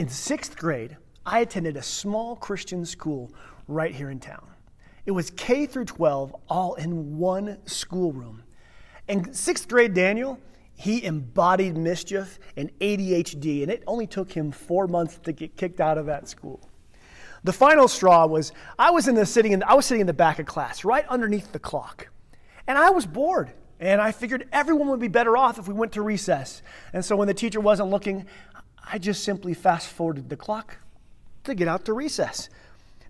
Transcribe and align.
In 0.00 0.08
sixth 0.08 0.56
grade, 0.56 0.96
I 1.26 1.40
attended 1.40 1.76
a 1.76 1.82
small 1.82 2.34
Christian 2.34 2.86
school 2.86 3.34
right 3.68 3.94
here 3.94 4.08
in 4.08 4.18
town. 4.18 4.46
It 5.04 5.10
was 5.10 5.28
K 5.28 5.66
through 5.66 5.84
12, 5.84 6.34
all 6.48 6.72
in 6.76 7.18
one 7.18 7.58
schoolroom. 7.66 8.42
In 9.08 9.34
sixth 9.34 9.68
grade, 9.68 9.92
Daniel, 9.92 10.40
he 10.72 11.04
embodied 11.04 11.76
mischief 11.76 12.38
and 12.56 12.70
ADHD, 12.78 13.60
and 13.60 13.70
it 13.70 13.82
only 13.86 14.06
took 14.06 14.32
him 14.32 14.50
four 14.50 14.86
months 14.86 15.18
to 15.18 15.32
get 15.32 15.58
kicked 15.58 15.82
out 15.82 15.98
of 15.98 16.06
that 16.06 16.30
school. 16.30 16.70
The 17.44 17.52
final 17.52 17.86
straw 17.86 18.26
was 18.26 18.52
I 18.78 18.92
was 18.92 19.06
in 19.06 19.14
the 19.14 19.26
sitting 19.26 19.52
in, 19.52 19.62
I 19.64 19.74
was 19.74 19.84
sitting 19.84 20.00
in 20.00 20.06
the 20.06 20.14
back 20.14 20.38
of 20.38 20.46
class, 20.46 20.82
right 20.82 21.04
underneath 21.08 21.52
the 21.52 21.58
clock, 21.58 22.08
and 22.66 22.78
I 22.78 22.88
was 22.88 23.04
bored. 23.04 23.52
And 23.80 23.98
I 23.98 24.12
figured 24.12 24.46
everyone 24.52 24.88
would 24.88 25.00
be 25.00 25.08
better 25.08 25.38
off 25.38 25.58
if 25.58 25.66
we 25.66 25.72
went 25.72 25.92
to 25.92 26.02
recess. 26.02 26.60
And 26.92 27.02
so 27.02 27.16
when 27.16 27.28
the 27.28 27.34
teacher 27.34 27.60
wasn't 27.60 27.88
looking, 27.88 28.26
I 28.92 28.98
just 28.98 29.22
simply 29.22 29.54
fast 29.54 29.88
forwarded 29.88 30.28
the 30.28 30.36
clock 30.36 30.78
to 31.44 31.54
get 31.54 31.68
out 31.68 31.84
to 31.84 31.92
recess. 31.92 32.48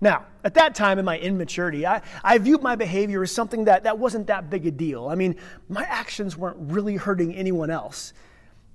Now, 0.01 0.27
at 0.45 0.55
that 0.55 0.75
time 0.75 0.98
in 0.98 1.05
my 1.05 1.19
immaturity, 1.19 1.87
I, 1.87 2.03
I 2.23 2.39
viewed 2.39 2.62
my 2.62 2.75
behavior 2.75 3.23
as 3.23 3.33
something 3.33 3.65
that, 3.65 3.84
that 3.84 3.98
wasn't 3.98 4.27
that 4.29 4.51
big 4.51 4.66
a 4.66 4.70
deal. 4.70 5.09
I 5.09 5.15
mean, 5.15 5.37
my 5.69 5.83
actions 5.84 6.37
weren't 6.37 6.56
really 6.59 6.97
hurting 6.97 7.34
anyone 7.34 7.70
else. 7.70 8.12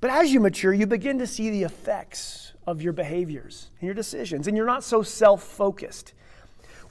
But 0.02 0.12
as 0.12 0.34
you 0.34 0.40
mature, 0.40 0.74
you 0.74 0.86
begin 0.86 1.20
to 1.20 1.28
see 1.28 1.50
the 1.50 1.64
effects 1.64 2.54
of 2.68 2.82
your 2.82 2.94
behaviors 2.94 3.70
and 3.80 3.88
your 3.88 3.96
decisions, 3.96 4.48
and 4.48 4.58
you're 4.58 4.66
not 4.66 4.84
so 4.84 5.02
self 5.02 5.44
focused. 5.44 6.14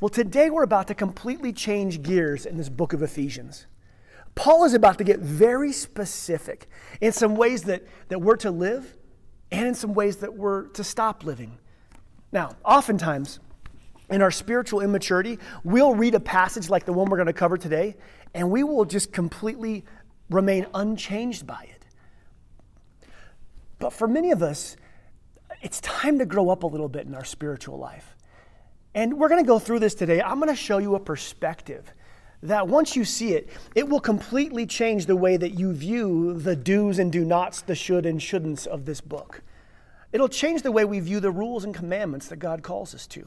Well, 0.00 0.08
today 0.08 0.50
we're 0.50 0.64
about 0.64 0.88
to 0.88 0.94
completely 0.94 1.52
change 1.52 2.02
gears 2.02 2.46
in 2.46 2.56
this 2.56 2.68
book 2.68 2.92
of 2.92 3.02
Ephesians. 3.02 3.66
Paul 4.34 4.64
is 4.64 4.74
about 4.74 4.98
to 4.98 5.04
get 5.04 5.20
very 5.20 5.72
specific 5.72 6.68
in 7.00 7.12
some 7.12 7.36
ways 7.36 7.62
that, 7.64 7.84
that 8.08 8.20
we're 8.20 8.36
to 8.36 8.50
live 8.50 8.96
and 9.54 9.68
in 9.68 9.74
some 9.74 9.94
ways 9.94 10.16
that 10.16 10.34
we're 10.34 10.64
to 10.68 10.82
stop 10.82 11.24
living. 11.24 11.56
Now, 12.32 12.56
oftentimes, 12.64 13.38
in 14.10 14.20
our 14.20 14.32
spiritual 14.32 14.80
immaturity, 14.80 15.38
we'll 15.62 15.94
read 15.94 16.16
a 16.16 16.20
passage 16.20 16.68
like 16.68 16.84
the 16.84 16.92
one 16.92 17.08
we're 17.08 17.16
going 17.16 17.28
to 17.28 17.32
cover 17.32 17.56
today, 17.56 17.94
and 18.34 18.50
we 18.50 18.64
will 18.64 18.84
just 18.84 19.12
completely 19.12 19.84
remain 20.28 20.66
unchanged 20.74 21.46
by 21.46 21.68
it. 21.70 21.86
But 23.78 23.92
for 23.92 24.08
many 24.08 24.32
of 24.32 24.42
us, 24.42 24.76
it's 25.62 25.80
time 25.80 26.18
to 26.18 26.26
grow 26.26 26.50
up 26.50 26.64
a 26.64 26.66
little 26.66 26.88
bit 26.88 27.06
in 27.06 27.14
our 27.14 27.24
spiritual 27.24 27.78
life. 27.78 28.16
And 28.92 29.18
we're 29.18 29.28
going 29.28 29.42
to 29.42 29.46
go 29.46 29.60
through 29.60 29.78
this 29.78 29.94
today. 29.94 30.20
I'm 30.20 30.40
going 30.40 30.48
to 30.48 30.56
show 30.56 30.78
you 30.78 30.96
a 30.96 31.00
perspective 31.00 31.94
that 32.44 32.68
once 32.68 32.94
you 32.94 33.04
see 33.04 33.32
it, 33.32 33.48
it 33.74 33.88
will 33.88 34.00
completely 34.00 34.66
change 34.66 35.06
the 35.06 35.16
way 35.16 35.36
that 35.38 35.58
you 35.58 35.72
view 35.72 36.34
the 36.34 36.54
do's 36.54 36.98
and 36.98 37.10
do 37.10 37.24
nots, 37.24 37.62
the 37.62 37.74
should 37.74 38.04
and 38.04 38.20
shouldn'ts 38.20 38.66
of 38.66 38.84
this 38.84 39.00
book. 39.00 39.42
It'll 40.12 40.28
change 40.28 40.60
the 40.60 40.70
way 40.70 40.84
we 40.84 41.00
view 41.00 41.20
the 41.20 41.30
rules 41.30 41.64
and 41.64 41.74
commandments 41.74 42.28
that 42.28 42.36
God 42.36 42.62
calls 42.62 42.94
us 42.94 43.06
to. 43.08 43.26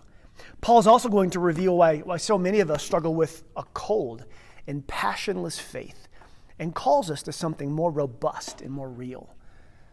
Paul's 0.62 0.86
also 0.86 1.10
going 1.10 1.32
to 1.32 1.40
reveal 1.40 1.76
why, 1.76 1.98
why 1.98 2.18
so 2.18 2.38
many 2.38 2.60
of 2.60 2.70
us 2.70 2.84
struggle 2.84 3.16
with 3.16 3.44
a 3.56 3.64
cold 3.74 4.24
and 4.68 4.86
passionless 4.86 5.58
faith 5.58 6.08
and 6.60 6.76
calls 6.76 7.10
us 7.10 7.24
to 7.24 7.32
something 7.32 7.72
more 7.72 7.90
robust 7.90 8.62
and 8.62 8.70
more 8.70 8.90
real. 8.90 9.36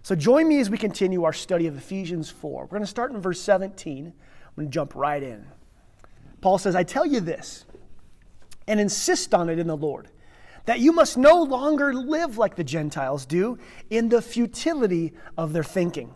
So 0.03 0.14
join 0.14 0.48
me 0.48 0.61
as 0.61 0.69
we 0.69 0.77
continue 0.77 1.25
our 1.25 1.33
study 1.33 1.66
of 1.66 1.78
Ephesians 1.78 2.28
4. 2.28 2.62
We're 2.62 2.69
going 2.69 2.83
to 2.83 2.86
start 2.86 3.11
in 3.11 3.22
verse 3.22 3.41
17. 3.41 4.06
I'm 4.06 4.12
going 4.55 4.69
to 4.69 4.72
jump 4.72 4.94
right 4.94 5.22
in. 5.22 5.47
Paul 6.42 6.59
says, 6.59 6.77
I 6.77 6.83
tell 6.83 7.06
you 7.06 7.20
this, 7.20 7.64
and 8.67 8.81
insist 8.81 9.34
on 9.34 9.48
it 9.48 9.59
in 9.59 9.67
the 9.67 9.77
Lord, 9.77 10.09
that 10.67 10.81
you 10.81 10.93
must 10.93 11.19
no 11.19 11.43
longer 11.43 11.93
live 11.93 12.39
like 12.39 12.57
the 12.57 12.65
Gentiles 12.65 13.27
do 13.27 13.59
in 13.91 14.09
the 14.09 14.23
futility 14.23 15.12
of 15.37 15.53
their 15.53 15.65
thinking 15.65 16.15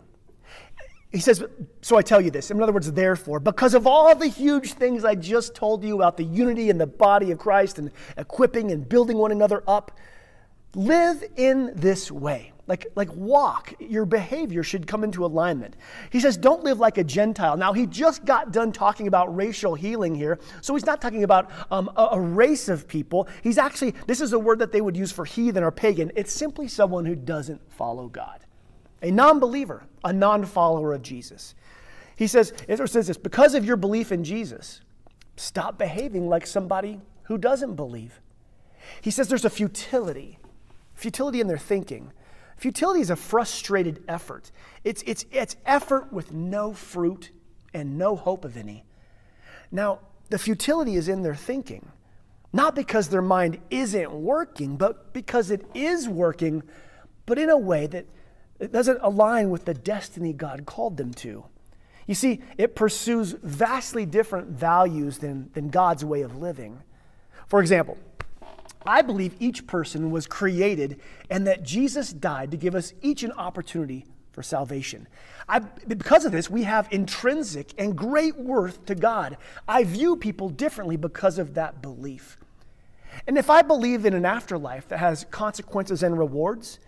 he 1.11 1.19
says, 1.19 1.43
So 1.81 1.97
I 1.97 2.01
tell 2.01 2.21
you 2.21 2.29
this. 2.29 2.51
In 2.51 2.61
other 2.61 2.71
words, 2.71 2.91
therefore, 2.91 3.39
because 3.39 3.73
of 3.73 3.87
all 3.87 4.13
the 4.15 4.27
huge 4.27 4.73
things 4.73 5.03
I 5.03 5.15
just 5.15 5.55
told 5.55 5.83
you 5.83 5.95
about 5.95 6.17
the 6.17 6.23
unity 6.23 6.69
in 6.69 6.77
the 6.77 6.87
body 6.87 7.31
of 7.31 7.39
Christ 7.39 7.79
and 7.79 7.91
equipping 8.17 8.71
and 8.71 8.87
building 8.87 9.17
one 9.17 9.31
another 9.31 9.63
up, 9.67 9.97
live 10.75 11.23
in 11.35 11.71
this 11.75 12.11
way. 12.11 12.53
Like, 12.69 12.87
like 12.95 13.13
walk. 13.13 13.73
Your 13.79 14.05
behavior 14.05 14.63
should 14.63 14.87
come 14.87 15.03
into 15.03 15.25
alignment. 15.25 15.75
He 16.11 16.21
says, 16.21 16.37
don't 16.37 16.63
live 16.63 16.79
like 16.79 16.97
a 16.97 17.03
Gentile. 17.03 17.57
Now, 17.57 17.73
he 17.73 17.85
just 17.85 18.23
got 18.23 18.53
done 18.53 18.71
talking 18.71 19.07
about 19.07 19.35
racial 19.35 19.75
healing 19.75 20.15
here. 20.15 20.39
So 20.61 20.75
he's 20.75 20.85
not 20.85 21.01
talking 21.01 21.25
about 21.25 21.51
um, 21.71 21.91
a, 21.97 22.09
a 22.13 22.21
race 22.21 22.69
of 22.69 22.87
people. 22.87 23.27
He's 23.43 23.57
actually, 23.57 23.95
this 24.07 24.21
is 24.21 24.31
a 24.31 24.39
word 24.39 24.59
that 24.59 24.71
they 24.71 24.79
would 24.79 24.95
use 24.95 25.11
for 25.11 25.25
heathen 25.25 25.63
or 25.63 25.71
pagan. 25.71 26.11
It's 26.15 26.31
simply 26.31 26.69
someone 26.69 27.03
who 27.03 27.15
doesn't 27.15 27.59
follow 27.69 28.07
God 28.07 28.45
a 29.01 29.11
non 29.11 29.39
believer, 29.39 29.83
a 30.03 30.13
non 30.13 30.45
follower 30.45 30.93
of 30.93 31.01
Jesus. 31.01 31.55
He 32.15 32.27
says, 32.27 32.53
Israel 32.67 32.87
says 32.87 33.07
this 33.07 33.17
because 33.17 33.55
of 33.55 33.65
your 33.65 33.77
belief 33.77 34.11
in 34.11 34.23
Jesus, 34.23 34.81
stop 35.37 35.77
behaving 35.77 36.27
like 36.27 36.45
somebody 36.45 36.99
who 37.23 37.37
doesn't 37.37 37.75
believe. 37.75 38.19
He 39.01 39.11
says 39.11 39.27
there's 39.27 39.45
a 39.45 39.49
futility, 39.49 40.39
futility 40.95 41.39
in 41.39 41.47
their 41.47 41.57
thinking. 41.57 42.11
Futility 42.59 42.99
is 42.99 43.09
a 43.09 43.15
frustrated 43.15 44.03
effort. 44.09 44.51
It's, 44.83 45.01
it's, 45.07 45.25
it's 45.31 45.55
effort 45.65 46.11
with 46.11 46.33
no 46.33 46.73
fruit 46.73 47.31
and 47.73 47.97
no 47.97 48.17
hope 48.17 48.43
of 48.43 48.57
any. 48.57 48.83
Now, 49.71 49.99
the 50.29 50.37
futility 50.37 50.95
is 50.95 51.07
in 51.07 51.21
their 51.21 51.35
thinking, 51.35 51.87
not 52.51 52.75
because 52.75 53.07
their 53.07 53.21
mind 53.21 53.59
isn't 53.69 54.11
working, 54.11 54.75
but 54.75 55.13
because 55.13 55.51
it 55.51 55.65
is 55.73 56.09
working, 56.09 56.63
but 57.25 57.39
in 57.39 57.49
a 57.49 57.57
way 57.57 57.87
that 57.87 58.05
it 58.59 58.73
doesn't 58.73 58.99
align 59.01 59.51
with 59.51 59.63
the 59.63 59.73
destiny 59.73 60.33
God 60.33 60.65
called 60.65 60.97
them 60.97 61.13
to. 61.13 61.45
You 62.07 62.15
see, 62.15 62.41
it 62.57 62.75
pursues 62.75 63.37
vastly 63.41 64.05
different 64.05 64.49
values 64.49 65.19
than, 65.19 65.49
than 65.53 65.69
God's 65.69 66.03
way 66.03 66.23
of 66.23 66.35
living. 66.35 66.81
For 67.47 67.61
example, 67.61 67.97
I 68.85 69.01
believe 69.01 69.35
each 69.39 69.67
person 69.67 70.11
was 70.11 70.25
created 70.25 70.99
and 71.29 71.45
that 71.47 71.63
Jesus 71.63 72.13
died 72.13 72.51
to 72.51 72.57
give 72.57 72.75
us 72.75 72.93
each 73.01 73.23
an 73.23 73.31
opportunity 73.33 74.05
for 74.31 74.43
salvation. 74.43 75.07
I, 75.49 75.59
because 75.59 76.25
of 76.25 76.31
this, 76.31 76.49
we 76.49 76.63
have 76.63 76.87
intrinsic 76.91 77.73
and 77.77 77.95
great 77.95 78.37
worth 78.37 78.85
to 78.85 78.95
God. 78.95 79.37
I 79.67 79.83
view 79.83 80.15
people 80.15 80.49
differently 80.49 80.95
because 80.95 81.39
of 81.39 81.55
that 81.55 81.81
belief. 81.81 82.37
And 83.27 83.37
if 83.37 83.49
I 83.49 83.61
believe 83.63 84.05
in 84.05 84.13
an 84.13 84.25
afterlife 84.25 84.87
that 84.89 84.99
has 84.99 85.25
consequences 85.31 86.03
and 86.03 86.17
rewards, 86.17 86.79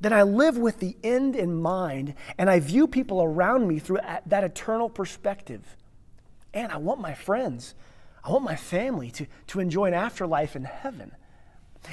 then 0.00 0.12
I 0.12 0.22
live 0.22 0.56
with 0.56 0.78
the 0.78 0.96
end 1.02 1.36
in 1.36 1.60
mind 1.60 2.14
and 2.38 2.48
I 2.48 2.60
view 2.60 2.86
people 2.86 3.22
around 3.22 3.68
me 3.68 3.78
through 3.78 3.98
that 4.26 4.44
eternal 4.44 4.88
perspective. 4.88 5.76
And 6.52 6.70
I 6.70 6.76
want 6.76 7.00
my 7.00 7.14
friends, 7.14 7.74
I 8.22 8.30
want 8.30 8.44
my 8.44 8.56
family 8.56 9.10
to, 9.12 9.26
to 9.48 9.60
enjoy 9.60 9.86
an 9.86 9.94
afterlife 9.94 10.56
in 10.56 10.64
heaven. 10.64 11.12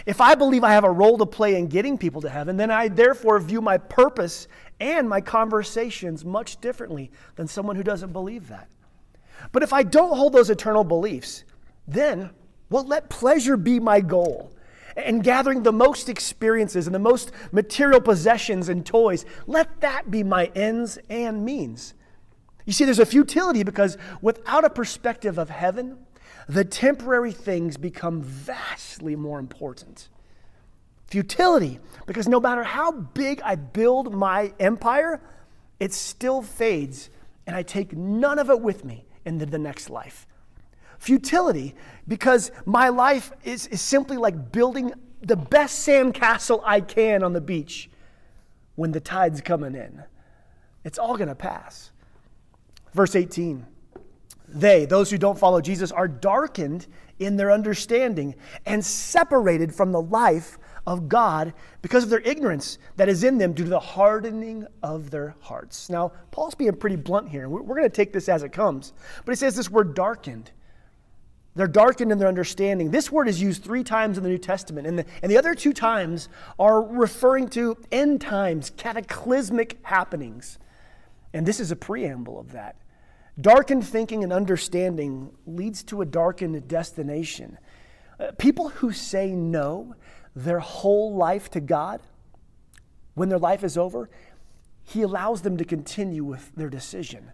If 0.06 0.22
I 0.22 0.36
believe 0.36 0.64
I 0.64 0.72
have 0.72 0.84
a 0.84 0.92
role 0.92 1.18
to 1.18 1.26
play 1.26 1.56
in 1.56 1.68
getting 1.68 1.98
people 1.98 2.22
to 2.22 2.30
heaven, 2.30 2.58
then 2.58 2.72
I 2.72 2.88
therefore 2.88 3.40
view 3.40 3.62
my 3.62 3.78
purpose 3.78 4.48
and 4.80 5.08
my 5.08 5.22
conversations 5.22 6.26
much 6.26 6.60
differently 6.62 7.12
than 7.36 7.48
someone 7.48 7.76
who 7.76 7.84
doesn't 7.84 8.14
believe 8.14 8.48
that. 8.48 8.70
But 9.52 9.64
if 9.64 9.74
I 9.74 9.84
don't 9.84 10.16
hold 10.16 10.34
those 10.34 10.50
eternal 10.50 10.84
beliefs, 10.84 11.44
then, 11.88 12.32
well, 12.70 12.86
let 12.86 13.10
pleasure 13.10 13.58
be 13.58 13.80
my 13.80 14.02
goal 14.02 14.52
and 14.96 15.24
gathering 15.24 15.64
the 15.64 15.72
most 15.72 16.10
experiences 16.10 16.86
and 16.88 16.96
the 16.96 17.00
most 17.00 17.32
material 17.52 18.02
possessions 18.02 18.70
and 18.70 18.86
toys. 18.86 19.26
Let 19.48 19.82
that 19.82 20.12
be 20.12 20.24
my 20.24 20.52
ends 20.56 20.98
and 21.10 21.46
means. 21.46 21.94
You 22.66 22.74
see, 22.74 22.86
there's 22.86 23.00
a 23.00 23.06
futility 23.06 23.64
because 23.64 23.98
without 24.22 24.64
a 24.64 24.70
perspective 24.70 25.38
of 25.38 25.50
heaven, 25.50 25.98
the 26.54 26.66
temporary 26.66 27.32
things 27.32 27.78
become 27.78 28.22
vastly 28.22 29.16
more 29.16 29.40
important. 29.40 30.10
Futility, 31.08 31.80
because 32.06 32.28
no 32.28 32.40
matter 32.40 32.64
how 32.64 32.92
big 32.92 33.42
I 33.42 33.56
build 33.56 34.14
my 34.14 34.54
empire, 34.60 35.22
it 35.80 35.94
still 35.94 36.42
fades, 36.42 37.10
and 37.46 37.56
I 37.56 37.64
take 37.64 37.94
none 37.94 38.40
of 38.40 38.50
it 38.50 38.62
with 38.62 38.86
me 38.86 39.06
into 39.26 39.46
the 39.46 39.60
next 39.60 39.90
life 39.90 40.28
futility 41.02 41.74
because 42.08 42.52
my 42.66 42.90
life 42.90 43.32
is, 43.44 43.66
is 43.68 43.82
simply 43.82 44.18
like 44.18 44.52
building 44.52 44.94
the 45.24 45.36
best 45.36 45.88
sandcastle 45.88 46.62
I 46.64 46.80
can 46.80 47.24
on 47.24 47.34
the 47.34 47.42
beach 47.42 47.90
when 48.76 48.92
the 48.92 49.00
tide's 49.00 49.42
coming 49.42 49.74
in. 49.74 50.04
It's 50.84 51.00
all 51.00 51.18
going 51.18 51.30
to 51.30 51.36
pass. 51.36 51.92
Verse 52.94 53.16
18 53.16 53.66
They, 54.54 54.86
those 54.86 55.10
who 55.10 55.18
don't 55.18 55.40
follow 55.40 55.62
Jesus, 55.62 55.92
are 55.92 56.08
darkened 56.08 56.88
in 57.20 57.38
their 57.38 57.52
understanding 57.52 58.36
and 58.66 58.84
separated 58.84 59.74
from 59.74 59.92
the 59.92 60.02
life 60.02 60.58
of 60.86 61.08
God 61.08 61.54
because 61.82 62.04
of 62.04 62.10
their 62.10 62.22
ignorance 62.22 62.78
that 62.98 63.08
is 63.08 63.24
in 63.24 63.38
them 63.38 63.54
due 63.54 63.64
to 63.64 63.70
the 63.70 63.80
hardening 63.80 64.66
of 64.84 65.12
their 65.12 65.36
hearts. 65.40 65.90
Now, 65.90 66.12
Paul's 66.32 66.56
being 66.56 66.74
pretty 66.74 66.96
blunt 66.96 67.30
here. 67.30 67.48
We're, 67.48 67.62
we're 67.62 67.76
going 67.76 67.90
to 67.90 67.96
take 67.96 68.12
this 68.12 68.28
as 68.28 68.44
it 68.44 68.52
comes. 68.52 68.94
But 69.24 69.32
he 69.32 69.36
says 69.36 69.56
this 69.56 69.70
word 69.70 69.94
darkened. 69.94 70.52
They're 71.56 71.68
darkened 71.68 72.12
in 72.12 72.18
their 72.18 72.28
understanding. 72.28 72.92
This 72.92 73.12
word 73.12 73.28
is 73.28 73.42
used 73.42 73.64
three 73.64 73.84
times 73.84 74.18
in 74.18 74.24
the 74.24 74.30
New 74.30 74.38
Testament, 74.38 74.88
and 74.88 75.00
the, 75.00 75.06
and 75.22 75.30
the 75.32 75.38
other 75.38 75.54
two 75.54 75.74
times 75.74 76.30
are 76.58 76.82
referring 76.82 77.50
to 77.50 77.78
end 77.92 78.22
times, 78.22 78.72
cataclysmic 78.78 79.78
happenings. 79.84 80.60
And 81.34 81.46
this 81.46 81.60
is 81.60 81.72
a 81.72 81.76
preamble 81.76 82.40
of 82.40 82.54
that. 82.54 82.78
Darkened 83.42 83.86
thinking 83.86 84.24
and 84.24 84.32
understanding 84.32 85.32
leads 85.46 85.84
to 85.84 86.02
a 86.02 86.06
darkened 86.06 86.68
destination. 86.68 87.58
Uh, 88.20 88.32
people 88.38 88.70
who 88.70 88.92
say 88.92 89.32
no 89.32 89.96
their 90.36 90.60
whole 90.60 91.16
life 91.16 91.50
to 91.52 91.60
God, 91.60 92.02
when 93.16 93.30
their 93.30 93.40
life 93.40 93.64
is 93.64 93.78
over, 93.78 94.10
He 94.84 95.02
allows 95.02 95.42
them 95.42 95.58
to 95.58 95.66
continue 95.66 96.24
with 96.24 96.56
their 96.56 96.70
decision. 96.70 97.32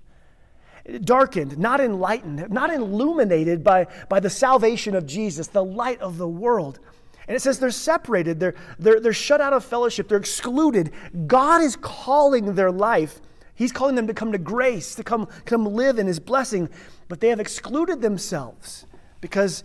Darkened, 1.01 1.57
not 1.57 1.81
enlightened, 1.81 2.49
not 2.49 2.73
illuminated 2.73 3.63
by, 3.63 3.87
by 4.07 4.19
the 4.19 4.29
salvation 4.29 4.95
of 4.95 5.05
Jesus, 5.05 5.47
the 5.47 5.63
light 5.63 5.99
of 5.99 6.17
the 6.17 6.27
world. 6.27 6.79
And 7.27 7.35
it 7.35 7.41
says 7.41 7.59
they're 7.59 7.71
separated, 7.71 8.39
they're, 8.39 8.55
they're, 8.79 8.99
they're 9.01 9.13
shut 9.13 9.41
out 9.41 9.51
of 9.51 9.65
fellowship, 9.65 10.07
they're 10.07 10.17
excluded. 10.17 10.91
God 11.27 11.61
is 11.61 11.75
calling 11.75 12.55
their 12.55 12.71
life 12.71 13.19
He's 13.57 13.71
calling 13.71 13.95
them 13.95 14.07
to 14.07 14.13
come 14.13 14.31
to 14.31 14.37
grace, 14.37 14.95
to 14.95 15.03
come, 15.03 15.27
come 15.45 15.65
live 15.65 15.97
in 15.97 16.05
His 16.07 16.19
blessing, 16.19 16.69
but 17.09 17.19
they 17.19 17.29
have 17.29 17.39
excluded 17.39 18.01
themselves 18.01 18.85
because 19.19 19.63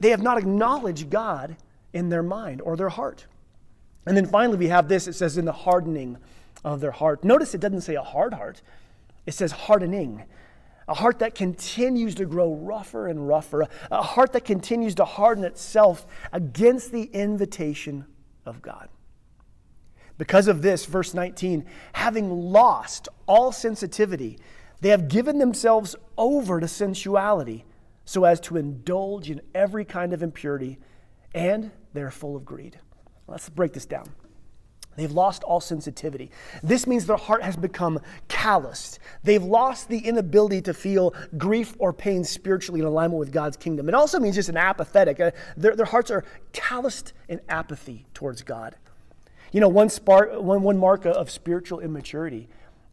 they 0.00 0.08
have 0.10 0.22
not 0.22 0.38
acknowledged 0.38 1.10
God 1.10 1.56
in 1.92 2.08
their 2.08 2.22
mind 2.22 2.62
or 2.62 2.76
their 2.76 2.88
heart. 2.88 3.26
And 4.06 4.16
then 4.16 4.26
finally, 4.26 4.56
we 4.56 4.68
have 4.68 4.88
this 4.88 5.06
it 5.06 5.12
says, 5.12 5.36
in 5.36 5.44
the 5.44 5.52
hardening 5.52 6.16
of 6.64 6.80
their 6.80 6.90
heart. 6.90 7.22
Notice 7.22 7.54
it 7.54 7.60
doesn't 7.60 7.82
say 7.82 7.94
a 7.94 8.02
hard 8.02 8.32
heart, 8.32 8.62
it 9.26 9.32
says 9.32 9.52
hardening. 9.52 10.24
A 10.88 10.94
heart 10.94 11.20
that 11.20 11.36
continues 11.36 12.16
to 12.16 12.24
grow 12.24 12.54
rougher 12.54 13.06
and 13.06 13.28
rougher, 13.28 13.68
a 13.92 14.02
heart 14.02 14.32
that 14.32 14.44
continues 14.44 14.96
to 14.96 15.04
harden 15.04 15.44
itself 15.44 16.04
against 16.32 16.90
the 16.90 17.04
invitation 17.04 18.06
of 18.44 18.60
God. 18.60 18.88
Because 20.20 20.48
of 20.48 20.60
this, 20.60 20.84
verse 20.84 21.14
19, 21.14 21.64
having 21.94 22.30
lost 22.30 23.08
all 23.26 23.52
sensitivity, 23.52 24.38
they 24.82 24.90
have 24.90 25.08
given 25.08 25.38
themselves 25.38 25.96
over 26.18 26.60
to 26.60 26.68
sensuality 26.68 27.64
so 28.04 28.24
as 28.24 28.38
to 28.40 28.58
indulge 28.58 29.30
in 29.30 29.40
every 29.54 29.82
kind 29.86 30.12
of 30.12 30.22
impurity, 30.22 30.76
and 31.34 31.70
they're 31.94 32.10
full 32.10 32.36
of 32.36 32.44
greed. 32.44 32.78
Let's 33.28 33.48
break 33.48 33.72
this 33.72 33.86
down. 33.86 34.10
They've 34.94 35.10
lost 35.10 35.42
all 35.42 35.58
sensitivity. 35.58 36.30
This 36.62 36.86
means 36.86 37.06
their 37.06 37.16
heart 37.16 37.42
has 37.42 37.56
become 37.56 37.98
calloused. 38.28 38.98
They've 39.24 39.42
lost 39.42 39.88
the 39.88 40.00
inability 40.00 40.60
to 40.62 40.74
feel 40.74 41.14
grief 41.38 41.74
or 41.78 41.94
pain 41.94 42.24
spiritually 42.24 42.80
in 42.80 42.86
alignment 42.86 43.18
with 43.18 43.32
God's 43.32 43.56
kingdom. 43.56 43.88
It 43.88 43.94
also 43.94 44.20
means 44.20 44.34
just 44.34 44.50
an 44.50 44.58
apathetic. 44.58 45.18
Uh, 45.18 45.30
their, 45.56 45.74
their 45.74 45.86
hearts 45.86 46.10
are 46.10 46.24
calloused 46.52 47.14
in 47.26 47.40
apathy 47.48 48.04
towards 48.12 48.42
God. 48.42 48.76
You 49.52 49.60
know, 49.60 49.68
one, 49.68 49.88
spark, 49.88 50.40
one, 50.40 50.62
one 50.62 50.78
mark 50.78 51.04
of 51.04 51.30
spiritual 51.30 51.80
immaturity 51.80 52.48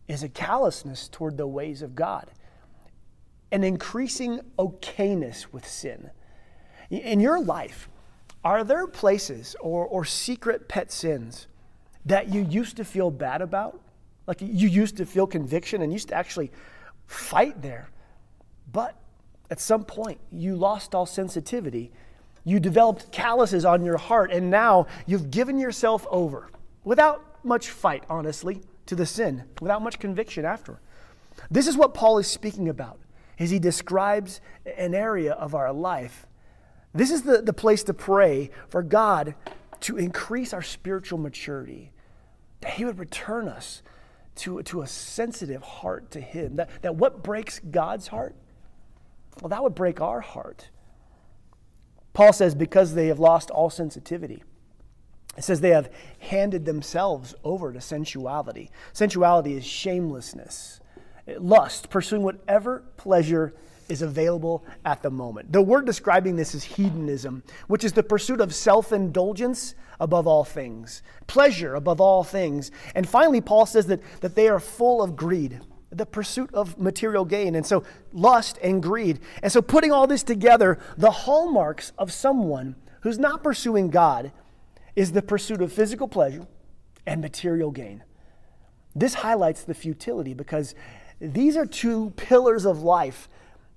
is 0.07 0.23
a 0.23 0.29
callousness 0.29 1.07
toward 1.07 1.37
the 1.37 1.47
ways 1.47 1.81
of 1.81 1.95
God, 1.95 2.31
an 3.51 3.63
increasing 3.63 4.41
okayness 4.57 5.47
with 5.51 5.67
sin. 5.67 6.09
In 6.89 7.19
your 7.19 7.39
life, 7.41 7.89
are 8.43 8.63
there 8.63 8.87
places 8.87 9.55
or, 9.59 9.85
or 9.85 10.05
secret 10.05 10.67
pet 10.67 10.91
sins 10.91 11.47
that 12.05 12.29
you 12.29 12.41
used 12.41 12.77
to 12.77 12.85
feel 12.85 13.11
bad 13.11 13.41
about? 13.41 13.79
Like 14.25 14.41
you 14.41 14.67
used 14.67 14.97
to 14.97 15.05
feel 15.05 15.27
conviction 15.27 15.81
and 15.81 15.91
used 15.91 16.09
to 16.09 16.15
actually 16.15 16.51
fight 17.05 17.61
there. 17.61 17.89
But 18.71 18.95
at 19.49 19.59
some 19.59 19.83
point, 19.83 20.19
you 20.31 20.55
lost 20.55 20.95
all 20.95 21.05
sensitivity 21.05 21.91
you 22.47 22.61
developed 22.61 23.11
calluses 23.11 23.65
on 23.65 23.83
your 23.83 23.97
heart, 23.97 24.31
and 24.31 24.49
now 24.49 24.87
you've 25.05 25.29
given 25.29 25.59
yourself 25.59 26.07
over 26.09 26.49
without 26.85 27.43
much 27.43 27.69
fight, 27.69 28.05
honestly, 28.09 28.61
to 28.85 28.95
the 28.95 29.05
sin, 29.05 29.43
without 29.59 29.81
much 29.81 29.99
conviction 29.99 30.45
after. 30.45 30.79
This 31.51 31.67
is 31.67 31.75
what 31.75 31.93
Paul 31.93 32.19
is 32.19 32.27
speaking 32.27 32.69
about 32.69 32.99
as 33.37 33.51
he 33.51 33.59
describes 33.59 34.39
an 34.77 34.95
area 34.95 35.33
of 35.33 35.55
our 35.55 35.73
life. 35.73 36.25
This 36.93 37.11
is 37.11 37.23
the, 37.23 37.41
the 37.41 37.51
place 37.51 37.83
to 37.83 37.93
pray 37.93 38.49
for 38.69 38.81
God 38.81 39.35
to 39.81 39.97
increase 39.97 40.53
our 40.53 40.61
spiritual 40.61 41.19
maturity, 41.19 41.91
that 42.61 42.71
He 42.75 42.85
would 42.85 42.97
return 42.97 43.49
us 43.49 43.83
to, 44.35 44.63
to 44.63 44.83
a 44.83 44.87
sensitive 44.87 45.61
heart 45.61 46.11
to 46.11 46.21
Him, 46.21 46.55
that, 46.55 46.69
that 46.81 46.95
what 46.95 47.23
breaks 47.23 47.59
God's 47.59 48.07
heart, 48.07 48.35
well, 49.41 49.49
that 49.49 49.61
would 49.61 49.75
break 49.75 49.99
our 49.99 50.21
heart. 50.21 50.69
Paul 52.17 52.33
says, 52.33 52.55
because 52.55 52.95
they 52.95 53.09
have 53.09 53.19
lost 53.19 53.51
all 53.51 53.69
sensitivity. 53.69 54.41
It 55.37 55.43
says 55.43 55.61
they 55.61 55.69
have 55.69 55.93
handed 56.17 56.65
themselves 56.65 57.35
over 57.43 57.71
to 57.71 57.79
sensuality. 57.79 58.71
Sensuality 58.91 59.55
is 59.55 59.63
shamelessness, 59.63 60.79
lust, 61.37 61.91
pursuing 61.91 62.23
whatever 62.23 62.83
pleasure 62.97 63.53
is 63.87 64.01
available 64.01 64.65
at 64.83 65.03
the 65.03 65.11
moment. 65.11 65.53
The 65.53 65.61
word 65.61 65.85
describing 65.85 66.37
this 66.37 66.55
is 66.55 66.63
hedonism, 66.63 67.43
which 67.67 67.83
is 67.83 67.93
the 67.93 68.01
pursuit 68.01 68.41
of 68.41 68.51
self 68.51 68.91
indulgence 68.91 69.75
above 69.99 70.25
all 70.25 70.43
things, 70.43 71.03
pleasure 71.27 71.75
above 71.75 72.01
all 72.01 72.23
things. 72.23 72.71
And 72.95 73.07
finally, 73.07 73.41
Paul 73.41 73.67
says 73.67 73.85
that, 73.85 74.01
that 74.21 74.33
they 74.33 74.47
are 74.49 74.59
full 74.59 75.03
of 75.03 75.15
greed 75.15 75.61
the 75.97 76.05
pursuit 76.05 76.53
of 76.53 76.77
material 76.79 77.25
gain. 77.25 77.55
And 77.55 77.65
so, 77.65 77.83
lust 78.13 78.57
and 78.61 78.81
greed. 78.81 79.19
And 79.41 79.51
so, 79.51 79.61
putting 79.61 79.91
all 79.91 80.07
this 80.07 80.23
together, 80.23 80.79
the 80.97 81.11
hallmarks 81.11 81.91
of 81.97 82.11
someone 82.11 82.75
who's 83.01 83.19
not 83.19 83.43
pursuing 83.43 83.89
God 83.89 84.31
is 84.95 85.11
the 85.11 85.21
pursuit 85.21 85.61
of 85.61 85.71
physical 85.71 86.07
pleasure 86.07 86.47
and 87.05 87.21
material 87.21 87.71
gain. 87.71 88.03
This 88.95 89.15
highlights 89.15 89.63
the 89.63 89.75
futility 89.75 90.33
because 90.33 90.73
these 91.19 91.55
are 91.55 91.65
two 91.65 92.11
pillars 92.15 92.65
of 92.65 92.81
life 92.81 93.29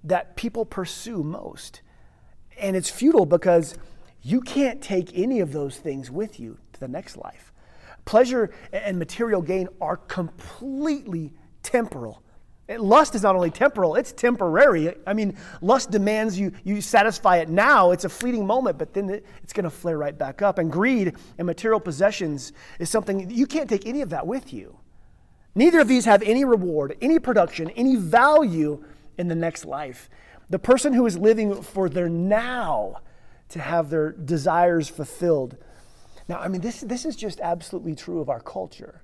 that 0.05 0.37
people 0.37 0.65
pursue 0.65 1.23
most. 1.23 1.83
And 2.59 2.77
it's 2.77 2.91
futile 2.91 3.27
because 3.27 3.77
you 4.23 4.41
can't 4.41 4.83
take 4.83 5.17
any 5.17 5.41
of 5.41 5.53
those 5.53 5.77
things 5.77 6.11
with 6.11 6.41
you 6.41 6.59
to 6.73 6.81
the 6.81 6.89
next 6.89 7.17
life. 7.17 7.53
Pleasure 8.05 8.51
and 8.73 8.99
material 8.99 9.43
gain 9.43 9.69
are 9.81 9.97
completely 9.97 11.33
temporal. 11.63 12.23
Lust 12.69 13.17
is 13.17 13.23
not 13.23 13.35
only 13.35 13.51
temporal, 13.51 13.97
it's 13.97 14.13
temporary. 14.13 14.95
I 15.05 15.13
mean, 15.13 15.37
lust 15.61 15.91
demands 15.91 16.39
you, 16.39 16.53
you 16.63 16.81
satisfy 16.81 17.39
it 17.39 17.49
now. 17.49 17.91
It's 17.91 18.05
a 18.05 18.09
fleeting 18.09 18.47
moment, 18.47 18.79
but 18.79 18.95
then 18.95 19.11
it, 19.11 19.27
it's 19.43 19.53
going 19.53 19.65
to 19.65 19.71
flare 19.71 19.99
right 19.99 20.17
back 20.17 20.41
up. 20.41 20.59
And 20.59 20.71
greed 20.71 21.17
and 21.39 21.47
material 21.47 21.81
possessions 21.81 22.53
is 22.79 22.89
something 22.89 23.29
you 23.29 23.47
can't 23.47 23.69
take 23.69 23.87
any 23.87 24.03
of 24.03 24.11
that 24.11 24.27
with 24.27 24.53
you. 24.53 24.79
Neither 25.57 25.81
of 25.81 25.89
these 25.89 26.05
have 26.05 26.23
any 26.23 26.45
reward, 26.45 26.97
any 27.01 27.19
production, 27.19 27.71
any 27.71 27.97
value 27.97 28.85
in 29.19 29.27
the 29.27 29.35
next 29.35 29.65
life. 29.65 30.09
The 30.49 30.59
person 30.59 30.93
who 30.93 31.07
is 31.07 31.19
living 31.19 31.63
for 31.63 31.89
their 31.89 32.09
now 32.09 33.01
to 33.49 33.59
have 33.61 33.91
their 33.91 34.13
desires 34.13 34.89
fulfilled. 34.89 35.57
Now, 36.29 36.39
I 36.39 36.47
mean, 36.47 36.61
this, 36.61 36.83
this 36.83 37.05
is 37.05 37.17
just 37.17 37.41
absolutely 37.41 37.97
true 37.97 38.21
of 38.21 38.29
our 38.29 38.41
culture 38.41 39.03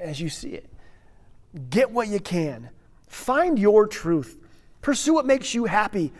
as 0.00 0.20
you 0.20 0.28
see 0.28 0.50
it. 0.50 0.71
Get 1.70 1.90
what 1.90 2.08
you 2.08 2.20
can. 2.20 2.70
Find 3.06 3.58
your 3.58 3.86
truth. 3.86 4.38
Pursue 4.80 5.14
what 5.14 5.26
makes 5.26 5.54
you 5.54 5.66
happy. 5.66 6.12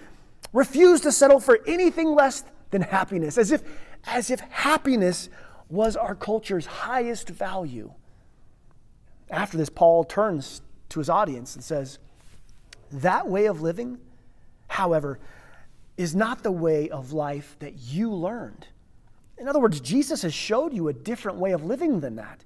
Refuse 0.52 1.00
to 1.02 1.12
settle 1.12 1.40
for 1.40 1.60
anything 1.66 2.14
less 2.14 2.44
than 2.70 2.82
happiness, 2.82 3.38
as 3.38 3.50
if, 3.50 3.62
as 4.04 4.30
if 4.30 4.40
happiness 4.40 5.28
was 5.68 5.96
our 5.96 6.14
culture's 6.14 6.66
highest 6.66 7.28
value. 7.30 7.92
After 9.30 9.56
this, 9.56 9.70
Paul 9.70 10.04
turns 10.04 10.60
to 10.90 11.00
his 11.00 11.08
audience 11.08 11.54
and 11.54 11.64
says, 11.64 11.98
That 12.90 13.26
way 13.26 13.46
of 13.46 13.62
living, 13.62 13.98
however, 14.68 15.18
is 15.96 16.14
not 16.14 16.42
the 16.42 16.52
way 16.52 16.90
of 16.90 17.12
life 17.12 17.56
that 17.60 17.78
you 17.78 18.12
learned. 18.12 18.66
In 19.38 19.48
other 19.48 19.60
words, 19.60 19.80
Jesus 19.80 20.22
has 20.22 20.34
showed 20.34 20.74
you 20.74 20.88
a 20.88 20.92
different 20.92 21.38
way 21.38 21.52
of 21.52 21.64
living 21.64 22.00
than 22.00 22.16
that. 22.16 22.44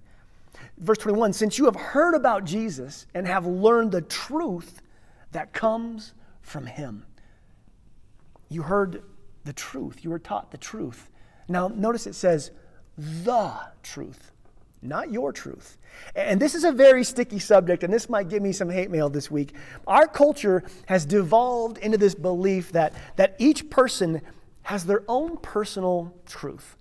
Verse 0.78 0.98
21 0.98 1.32
Since 1.32 1.58
you 1.58 1.64
have 1.66 1.76
heard 1.76 2.14
about 2.14 2.44
Jesus 2.44 3.06
and 3.14 3.26
have 3.26 3.46
learned 3.46 3.92
the 3.92 4.02
truth 4.02 4.82
that 5.32 5.52
comes 5.52 6.14
from 6.40 6.66
him. 6.66 7.04
You 8.48 8.62
heard 8.62 9.02
the 9.44 9.52
truth. 9.52 10.04
You 10.04 10.10
were 10.10 10.18
taught 10.18 10.50
the 10.50 10.58
truth. 10.58 11.10
Now, 11.48 11.68
notice 11.68 12.06
it 12.06 12.14
says 12.14 12.50
the 12.96 13.52
truth, 13.82 14.32
not 14.82 15.12
your 15.12 15.32
truth. 15.32 15.76
And 16.14 16.40
this 16.40 16.54
is 16.54 16.64
a 16.64 16.72
very 16.72 17.04
sticky 17.04 17.38
subject, 17.38 17.82
and 17.82 17.92
this 17.92 18.08
might 18.08 18.28
give 18.28 18.42
me 18.42 18.52
some 18.52 18.70
hate 18.70 18.90
mail 18.90 19.08
this 19.08 19.30
week. 19.30 19.54
Our 19.86 20.06
culture 20.06 20.64
has 20.86 21.04
devolved 21.04 21.78
into 21.78 21.98
this 21.98 22.14
belief 22.14 22.72
that, 22.72 22.94
that 23.16 23.36
each 23.38 23.68
person 23.70 24.22
has 24.62 24.84
their 24.84 25.02
own 25.08 25.36
personal 25.36 26.14
truth. 26.26 26.76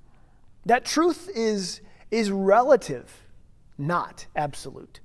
That 0.66 0.86
truth 0.86 1.30
is, 1.36 1.82
is 2.10 2.32
relative 2.32 3.25
not 3.78 4.26
absolute. 4.36 5.00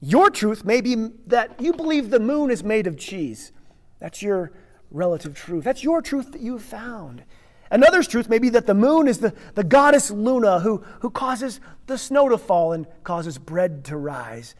Your 0.00 0.30
truth 0.30 0.64
may 0.64 0.80
be 0.80 0.94
that 1.26 1.60
you 1.60 1.72
believe 1.72 2.10
the 2.10 2.20
moon 2.20 2.50
is 2.50 2.62
made 2.62 2.86
of 2.86 2.98
cheese. 2.98 3.52
That's 4.00 4.22
your 4.22 4.52
relative 4.90 5.34
truth. 5.34 5.64
That's 5.64 5.82
your 5.82 6.02
truth 6.02 6.32
that 6.32 6.40
you 6.40 6.58
found. 6.58 7.24
Another's 7.70 8.06
truth 8.06 8.28
may 8.28 8.38
be 8.38 8.50
that 8.50 8.66
the 8.66 8.74
moon 8.74 9.08
is 9.08 9.18
the, 9.18 9.34
the 9.54 9.64
goddess 9.64 10.10
Luna 10.10 10.60
who, 10.60 10.84
who 11.00 11.10
causes 11.10 11.60
the 11.86 11.98
snow 11.98 12.28
to 12.28 12.38
fall 12.38 12.72
and 12.72 12.86
causes 13.02 13.38
bread 13.38 13.84
to 13.86 13.96
rise. 13.96 14.54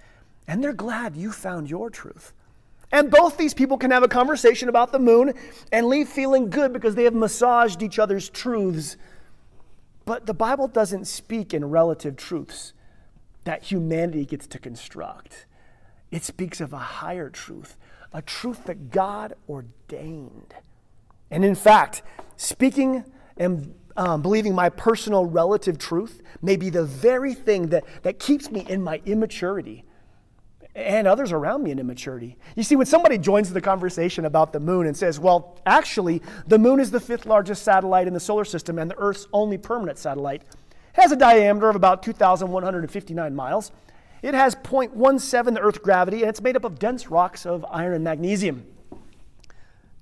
And 0.49 0.63
they're 0.63 0.73
glad 0.73 1.17
you 1.17 1.31
found 1.31 1.71
your 1.71 1.91
truth. 1.91 2.33
And 2.91 3.11
both 3.11 3.37
these 3.37 3.55
people 3.55 3.77
can 3.77 3.91
have 3.91 4.03
a 4.03 4.09
conversation 4.09 4.69
about 4.69 4.93
the 4.93 4.99
moon 4.99 5.35
and 5.73 5.87
leave 5.89 6.09
feeling 6.09 6.49
good 6.49 6.73
because 6.73 6.95
they 6.95 7.05
have 7.05 7.15
massaged 7.15 7.83
each 7.83 7.99
other's 7.99 8.29
truths. 8.29 8.97
But 10.05 10.27
the 10.27 10.35
Bible 10.35 10.69
doesn't 10.69 11.07
speak 11.07 11.53
in 11.53 11.65
relative 11.71 12.17
truths 12.17 12.73
that 13.45 13.65
humanity 13.65 14.25
gets 14.25 14.47
to 14.49 14.59
construct. 14.59 15.47
It 16.11 16.25
speaks 16.25 16.61
of 16.61 16.73
a 16.73 16.79
higher 16.79 17.29
truth, 17.31 17.77
a 18.13 18.23
truth 18.23 18.65
that 18.65 18.91
God 18.91 19.35
ordained. 19.49 20.55
And 21.31 21.45
in 21.45 21.55
fact, 21.55 22.03
speaking 22.37 23.05
and 23.37 23.75
um, 23.97 24.23
believing 24.23 24.55
my 24.55 24.69
personal 24.69 25.25
relative 25.25 25.79
truth 25.79 26.23
may 26.43 26.57
be 26.57 26.71
the 26.71 26.85
very 26.85 27.35
thing 27.35 27.69
that, 27.69 27.85
that 28.03 28.19
keeps 28.19 28.51
me 28.51 28.65
in 28.69 28.83
my 28.83 29.01
immaturity 29.07 29.85
and 30.75 31.07
others 31.07 31.31
around 31.31 31.63
me 31.63 31.71
in 31.71 31.79
immaturity. 31.79 32.37
You 32.57 32.65
see, 32.65 32.75
when 32.75 32.87
somebody 32.87 33.17
joins 33.17 33.53
the 33.53 33.61
conversation 33.61 34.25
about 34.25 34.53
the 34.53 34.59
moon 34.59 34.87
and 34.87 34.97
says, 34.97 35.21
well, 35.21 35.57
actually, 35.67 36.21
the 36.49 36.59
moon 36.59 36.81
is 36.81 36.91
the 36.91 36.99
fifth 36.99 37.27
largest 37.27 37.63
satellite 37.63 38.09
in 38.09 38.15
the 38.15 38.21
solar 38.21 38.45
system 38.45 38.79
and 38.79 38.91
the 38.91 38.99
Earth's 38.99 39.29
only 39.33 39.57
permanent 39.57 39.99
satellite, 39.99 40.43
it 40.43 40.49
has 40.95 41.13
a 41.13 41.17
diameter 41.17 41.69
of 41.69 41.77
about 41.77 42.03
2,159 42.03 43.35
miles. 43.35 43.71
It 44.23 44.35
has 44.35 44.55
0.17 44.55 45.55
the 45.55 45.61
Earth 45.61 45.83
gravity, 45.83 46.23
and 46.23 46.31
it's 46.31 46.41
made 46.41 46.57
up 46.57 46.65
of 46.65 46.79
dense 46.79 47.09
rocks 47.09 47.45
of 47.45 47.65
iron 47.71 47.95
and 47.95 48.03
magnesium. 48.03 48.67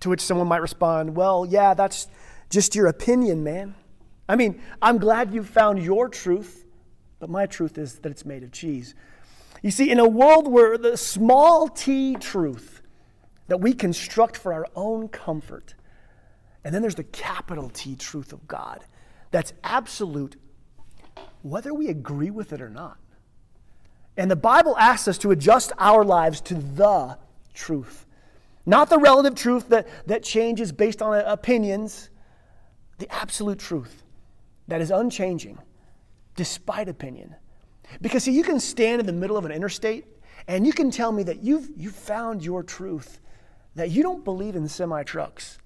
To 0.01 0.09
which 0.09 0.21
someone 0.21 0.49
might 0.49 0.63
respond, 0.63 1.17
well, 1.17 1.45
yeah, 1.45 1.75
that's 1.75 2.09
just 2.51 2.75
your 2.75 2.87
opinion, 2.87 3.43
man. 3.43 3.75
I 4.29 4.37
mean, 4.37 4.61
I'm 4.81 4.99
glad 4.99 5.35
you 5.35 5.43
found 5.43 5.83
your 5.83 6.09
truth, 6.09 6.65
but 7.19 7.29
my 7.29 7.47
truth 7.47 7.79
is 7.79 7.99
that 8.01 8.11
it's 8.11 8.25
made 8.25 8.43
of 8.43 8.53
cheese. 8.53 8.95
You 9.63 9.71
see, 9.71 9.91
in 9.91 9.99
a 9.99 10.09
world 10.09 10.49
where 10.49 10.79
the 10.79 10.97
small 10.97 11.69
t 11.69 12.15
truth 12.15 12.83
that 13.49 13.59
we 13.61 13.73
construct 13.73 14.37
for 14.37 14.53
our 14.53 14.67
own 14.75 15.09
comfort, 15.09 15.75
and 16.65 16.75
then 16.75 16.83
there's 16.83 16.95
the 16.95 17.05
capital 17.05 17.69
T 17.69 17.97
truth 17.97 18.33
of 18.33 18.47
God 18.47 18.85
that's 19.31 19.53
absolute, 19.65 20.37
whether 21.43 21.75
we 21.75 21.89
agree 21.89 22.31
with 22.31 22.53
it 22.53 22.61
or 22.61 22.71
not. 22.71 22.99
And 24.17 24.31
the 24.31 24.37
Bible 24.37 24.77
asks 24.77 25.09
us 25.09 25.19
to 25.19 25.31
adjust 25.31 25.73
our 25.79 26.05
lives 26.05 26.41
to 26.43 26.55
the 26.55 27.19
truth, 27.55 28.07
not 28.67 28.91
the 28.91 28.99
relative 28.99 29.35
truth 29.35 29.69
that, 29.71 29.89
that 30.07 30.23
changes 30.23 30.71
based 30.73 31.03
on 31.03 31.19
opinions, 31.21 32.11
the 32.99 33.13
absolute 33.13 33.59
truth 33.59 34.03
that 34.69 34.81
is 34.81 34.91
unchanging 34.91 35.59
despite 36.37 36.89
opinion. 36.89 37.35
Because 38.01 38.25
see, 38.25 38.33
you 38.33 38.43
can 38.43 38.61
stand 38.61 39.01
in 39.01 39.07
the 39.07 39.13
middle 39.13 39.37
of 39.37 39.45
an 39.45 39.53
interstate 39.53 40.07
and 40.49 40.67
you 40.67 40.73
can 40.73 40.91
tell 40.91 41.13
me 41.13 41.23
that 41.25 41.43
you've, 41.43 41.71
you've 41.77 41.95
found 41.95 42.45
your 42.45 42.63
truth, 42.63 43.21
that 43.75 43.91
you 43.91 44.03
don't 44.03 44.25
believe 44.25 44.57
in 44.57 44.69
semi 44.69 45.03
trucks. 45.03 45.59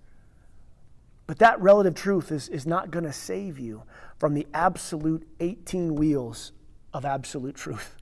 But 1.26 1.38
that 1.40 1.60
relative 1.60 1.94
truth 1.94 2.30
is, 2.30 2.48
is 2.48 2.66
not 2.66 2.90
going 2.90 3.04
to 3.04 3.12
save 3.12 3.58
you 3.58 3.82
from 4.18 4.34
the 4.34 4.46
absolute 4.54 5.26
18 5.40 5.94
wheels 5.96 6.52
of 6.92 7.04
absolute 7.04 7.56
truth. 7.56 7.96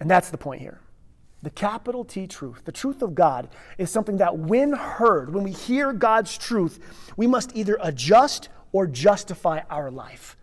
And 0.00 0.10
that's 0.10 0.30
the 0.30 0.38
point 0.38 0.60
here. 0.60 0.80
The 1.42 1.50
capital 1.50 2.04
T 2.04 2.26
truth, 2.26 2.64
the 2.64 2.72
truth 2.72 3.02
of 3.02 3.14
God, 3.14 3.48
is 3.76 3.90
something 3.90 4.18
that 4.18 4.38
when 4.38 4.72
heard, 4.72 5.34
when 5.34 5.44
we 5.44 5.50
hear 5.50 5.92
God's 5.92 6.38
truth, 6.38 6.78
we 7.16 7.26
must 7.26 7.54
either 7.56 7.76
adjust 7.82 8.48
or 8.72 8.86
justify 8.86 9.60
our 9.68 9.90
life. 9.90 10.36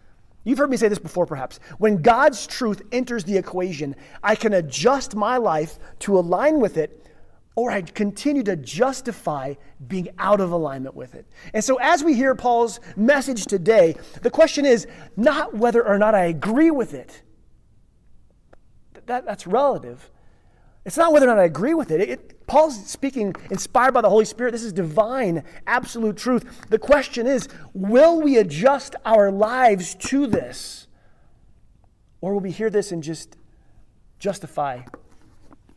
You've 0.44 0.58
heard 0.58 0.70
me 0.70 0.78
say 0.78 0.88
this 0.88 1.00
before, 1.00 1.26
perhaps. 1.26 1.60
When 1.78 2.02
God's 2.02 2.48
truth 2.48 2.82
enters 2.92 3.24
the 3.24 3.38
equation, 3.38 3.96
I 4.24 4.36
can 4.36 4.54
adjust 4.54 5.16
my 5.16 5.38
life 5.38 5.80
to 6.00 6.18
align 6.18 6.60
with 6.60 6.78
it, 6.78 7.06
or 7.60 7.72
I 7.72 7.82
continue 7.82 8.42
to 8.44 8.56
justify 8.56 9.56
being 9.86 10.08
out 10.18 10.40
of 10.40 10.54
alignment 10.54 10.96
with 10.96 11.14
it. 11.14 11.26
And 11.54 11.62
so, 11.62 11.76
as 11.82 12.06
we 12.06 12.14
hear 12.14 12.34
Paul's 12.34 12.80
message 12.96 13.48
today, 13.48 13.98
the 14.22 14.30
question 14.30 14.66
is 14.66 14.88
not 15.18 15.54
whether 15.56 15.86
or 15.86 15.98
not 15.98 16.16
I 16.16 16.24
agree 16.28 16.72
with 16.72 16.94
it, 16.94 17.22
that, 19.08 19.26
that's 19.26 19.46
relative. 19.46 20.10
It's 20.86 20.96
not 20.96 21.12
whether 21.12 21.26
or 21.26 21.36
not 21.36 21.40
I 21.40 21.44
agree 21.44 21.74
with 21.74 21.92
it. 21.92 22.00
it. 22.00 22.48
Paul's 22.48 22.90
speaking 22.90 23.36
inspired 23.52 23.94
by 23.94 24.00
the 24.00 24.10
Holy 24.10 24.24
Spirit. 24.24 24.52
This 24.52 24.64
is 24.64 24.72
divine, 24.72 25.44
absolute 25.68 26.16
truth. 26.16 26.70
The 26.70 26.80
question 26.80 27.28
is 27.28 27.50
will 27.74 28.22
we 28.22 28.38
adjust 28.38 28.96
our 29.04 29.32
lives 29.32 29.96
to 29.96 30.28
this? 30.28 30.88
Or 32.22 32.36
will 32.36 32.40
we 32.40 32.52
hear 32.52 32.70
this 32.70 32.94
and 32.94 33.04
just 33.04 33.36
justify 34.18 34.84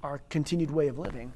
our 0.01 0.19
continued 0.29 0.71
way 0.71 0.87
of 0.87 1.01
living? 1.01 1.33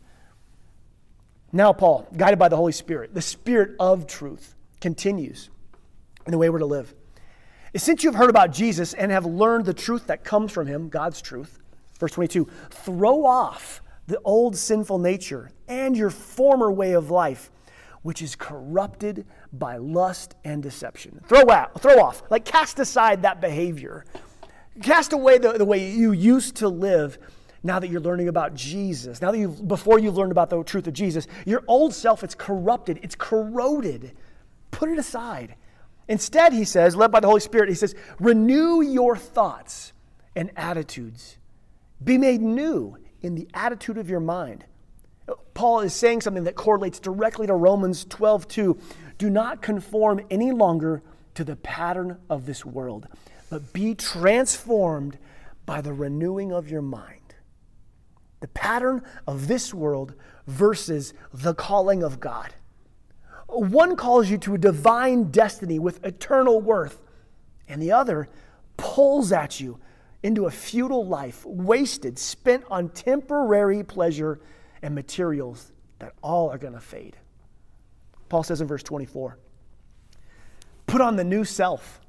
Now, 1.57 1.73
Paul, 1.73 2.07
guided 2.17 2.39
by 2.39 2.49
the 2.49 2.57
Holy 2.57 2.73
Spirit, 2.73 3.15
the 3.15 3.23
Spirit 3.23 3.77
of 3.81 4.07
truth, 4.07 4.55
continues 4.81 5.51
in 6.27 6.33
the 6.33 6.39
way 6.39 6.51
we're 6.51 6.59
to 6.59 6.67
live. 6.67 6.95
Since 7.75 8.05
you've 8.05 8.15
heard 8.15 8.31
about 8.31 8.53
Jesus 8.53 8.95
and 8.95 9.11
have 9.11 9.27
learned 9.27 9.65
the 9.65 9.75
truth 9.75 10.07
that 10.07 10.23
comes 10.23 10.53
from 10.53 10.67
him, 10.67 10.89
God's 10.89 11.21
truth, 11.21 11.59
Verse 11.99 12.13
22 12.13 12.47
Throw 12.71 13.25
off 13.25 13.83
the 14.07 14.21
old 14.25 14.57
sinful 14.57 14.99
nature 14.99 15.51
and 15.69 15.97
your 15.97 16.11
former 16.11 16.71
way 16.71 16.93
of 16.93 17.11
life, 17.11 17.51
which 18.03 18.23
is 18.23 18.37
corrupted 18.37 19.27
by 19.53 19.79
lust 19.79 20.35
and 20.45 20.63
deception. 20.63 21.21
Throw 21.27 21.51
out, 21.51 21.81
throw 21.81 22.01
off, 22.01 22.23
like 22.31 22.45
cast 22.45 22.79
aside 22.79 23.23
that 23.23 23.41
behavior. 23.41 24.05
Cast 24.83 25.13
away 25.13 25.39
the, 25.39 25.53
the 25.53 25.65
way 25.65 25.91
you 25.91 26.13
used 26.13 26.57
to 26.57 26.69
live 26.69 27.19
now 27.67 27.79
that 27.79 27.89
you're 27.89 28.01
learning 28.01 28.29
about 28.29 28.55
Jesus. 28.55 29.21
Now 29.21 29.33
that 29.33 29.39
you 29.39 29.49
before 29.49 29.99
you 29.99 30.11
learned 30.11 30.33
about 30.33 30.51
the 30.51 30.63
truth 30.63 30.87
of 30.87 30.95
Jesus, 30.95 31.27
your 31.45 31.63
old 31.67 31.95
self 31.95 32.25
it's 32.25 32.35
corrupted, 32.35 33.01
it's 33.03 33.15
corroded. 33.15 34.13
Put 34.71 34.89
it 34.89 34.99
aside. 34.99 35.57
Instead, 36.09 36.53
he 36.53 36.65
says, 36.65 36.95
led 36.95 37.11
by 37.11 37.21
the 37.21 37.27
Holy 37.27 37.41
Spirit, 37.41 37.69
he 37.69 37.75
says, 37.75 37.95
renew 38.21 38.81
your 38.81 39.17
thoughts 39.17 39.93
and 40.37 40.51
attitudes 40.57 41.39
be 42.03 42.19
made 42.19 42.41
new 42.41 42.97
in 43.23 43.35
the 43.35 43.49
attitude 43.55 43.99
of 43.99 44.09
your 44.09 44.21
mind. 44.21 44.65
Paul 45.55 45.81
is 45.81 45.95
saying 45.95 46.21
something 46.21 46.45
that 46.45 46.55
correlates 46.55 47.01
directly 47.01 47.47
to 47.47 47.55
Romans 47.55 48.05
12 48.05 48.47
2. 48.47 48.79
Do 49.19 49.31
not 49.31 49.63
conform 49.63 50.21
any 50.31 50.53
longer 50.53 51.03
to 51.35 51.45
the 51.45 51.57
pattern 51.57 52.19
of 52.31 52.47
this 52.47 52.65
world, 52.65 53.09
but 53.51 53.73
be 53.73 53.95
transformed 53.95 55.19
by 55.65 55.81
the 55.81 55.93
renewing 55.93 56.53
of 56.53 56.71
your 56.71 56.83
mind. 56.83 57.16
The 58.47 58.53
pattern 58.53 59.03
of 59.27 59.49
this 59.49 59.75
world 59.75 60.15
versus 60.47 61.15
the 61.35 61.53
calling 61.53 62.05
of 62.05 62.21
God. 62.21 62.55
One 63.49 63.97
calls 63.97 64.31
you 64.31 64.39
to 64.39 64.55
a 64.55 64.59
divine 64.59 65.33
destiny 65.33 65.81
with 65.81 66.05
eternal 66.05 66.61
worth, 66.61 67.03
and 67.67 67.83
the 67.83 67.91
other 67.91 68.29
pulls 68.77 69.33
at 69.33 69.59
you 69.59 69.81
into 70.23 70.47
a 70.47 70.51
futile 70.53 71.05
life, 71.05 71.45
wasted, 71.45 72.21
spent 72.21 72.63
on 72.71 72.91
temporary 72.91 73.83
pleasure 73.83 74.39
and 74.81 74.95
materials 74.95 75.73
that 75.99 76.13
all 76.23 76.49
are 76.49 76.59
going 76.59 76.75
to 76.75 76.81
fade. 76.81 77.17
Paul 78.29 78.45
says 78.45 78.61
in 78.61 78.69
verse 78.69 78.85
24 78.85 79.39
Put 80.87 81.01
on 81.01 81.17
the 81.17 81.25
new 81.25 81.45
self, 81.45 82.01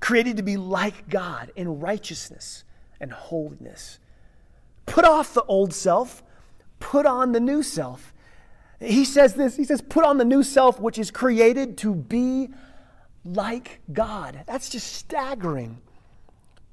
created 0.00 0.38
to 0.38 0.42
be 0.42 0.56
like 0.56 1.10
God 1.10 1.52
in 1.54 1.78
righteousness 1.78 2.64
and 2.98 3.12
holiness. 3.12 3.98
Put 4.86 5.04
off 5.04 5.34
the 5.34 5.44
old 5.44 5.72
self, 5.72 6.22
put 6.80 7.06
on 7.06 7.32
the 7.32 7.40
new 7.40 7.62
self. 7.62 8.12
He 8.80 9.04
says 9.04 9.34
this, 9.34 9.56
he 9.56 9.64
says, 9.64 9.80
put 9.80 10.04
on 10.04 10.18
the 10.18 10.24
new 10.24 10.42
self, 10.42 10.78
which 10.78 10.98
is 10.98 11.10
created 11.10 11.78
to 11.78 11.94
be 11.94 12.48
like 13.24 13.80
God. 13.92 14.40
That's 14.46 14.68
just 14.68 14.92
staggering. 14.92 15.80